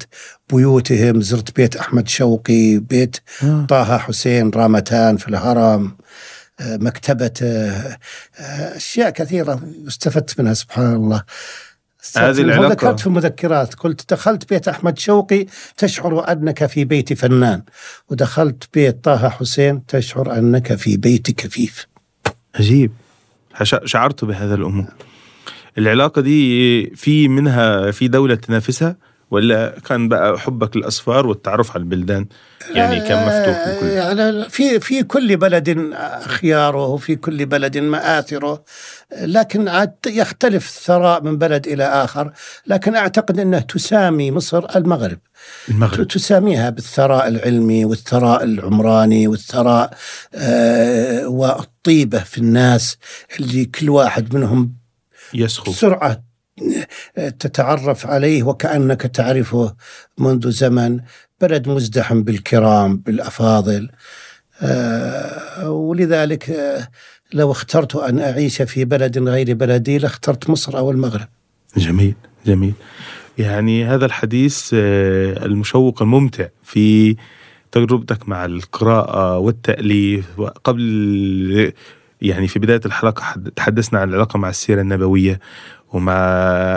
[0.53, 3.67] بيوتهم زرت بيت أحمد شوقي بيت آه.
[3.69, 5.97] طه حسين رامتان في الهرم
[6.61, 7.99] آه، مكتبته آه،
[8.77, 11.23] أشياء كثيرة استفدت منها سبحان الله.
[12.17, 12.73] هذه العلاقة.
[12.73, 13.75] ذكرت في المذكرات.
[13.75, 15.47] قلت دخلت بيت أحمد شوقي
[15.77, 17.63] تشعر أنك في بيت فنان
[18.09, 21.87] ودخلت بيت طه حسين تشعر أنك في بيت كفيف.
[22.55, 22.93] عجيب.
[23.63, 24.87] شعرت بهذا الأمور.
[25.79, 28.97] العلاقة دي في منها في دولة تنافسها
[29.31, 32.27] ولا كان بقى حبك للاصفار والتعرف على البلدان؟
[32.75, 38.65] يعني كان مفتوح لكل يعني في في كل بلد خياره وفي كل بلد مآثره.
[39.21, 42.33] لكن عاد يختلف الثراء من بلد إلى آخر.
[42.67, 45.19] لكن أعتقد إنه تسامي مصر المغرب.
[45.69, 46.09] المغرب.
[46.09, 49.91] تساميها بالثراء العلمي والثراء العمراني والثراء
[50.35, 52.97] آه والطيبة في الناس
[53.41, 54.73] اللي كل واحد منهم
[55.35, 55.71] يسخو.
[55.71, 56.28] بسرعة
[57.39, 59.75] تتعرف عليه وكأنك تعرفه
[60.19, 61.01] منذ زمن.
[61.41, 63.91] بلد مزدحم بالكرام بالأفاضل.
[64.63, 66.89] آه، ولذلك آه،
[67.33, 71.29] لو اخترت أن أعيش في بلد غير بلدي لاخترت مصر أو المغرب.
[71.77, 72.15] جميل
[72.47, 72.73] جميل.
[73.39, 77.17] يعني هذا الحديث آه، المشوق الممتع في
[77.73, 80.41] تجربتك مع القراءة والتأليف.
[80.65, 81.73] قبل
[82.23, 83.23] يعني في بداية الحلقة
[83.57, 85.41] تحدثنا عن العلاقة مع السيرة النبوية.
[85.93, 86.15] ومع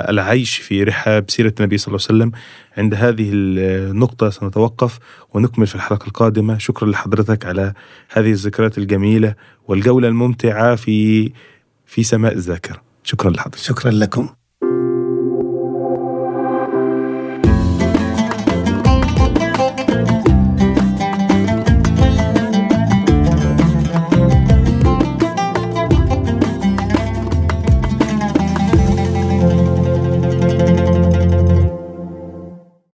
[0.10, 2.32] العيش في رحاب سيرة النبي صلى الله عليه وسلم.
[2.78, 5.00] عند هذه النقطة سنتوقف
[5.34, 6.58] ونكمل في الحلقة القادمة.
[6.58, 7.74] شكرا لحضرتك على
[8.12, 9.36] هذه الذكريات الجميلة
[9.68, 11.32] والجولة الممتعة في
[11.86, 12.82] في سماء الذاكرة.
[13.04, 13.58] شكرا لحضرتك.
[13.58, 14.30] شكرا لكم.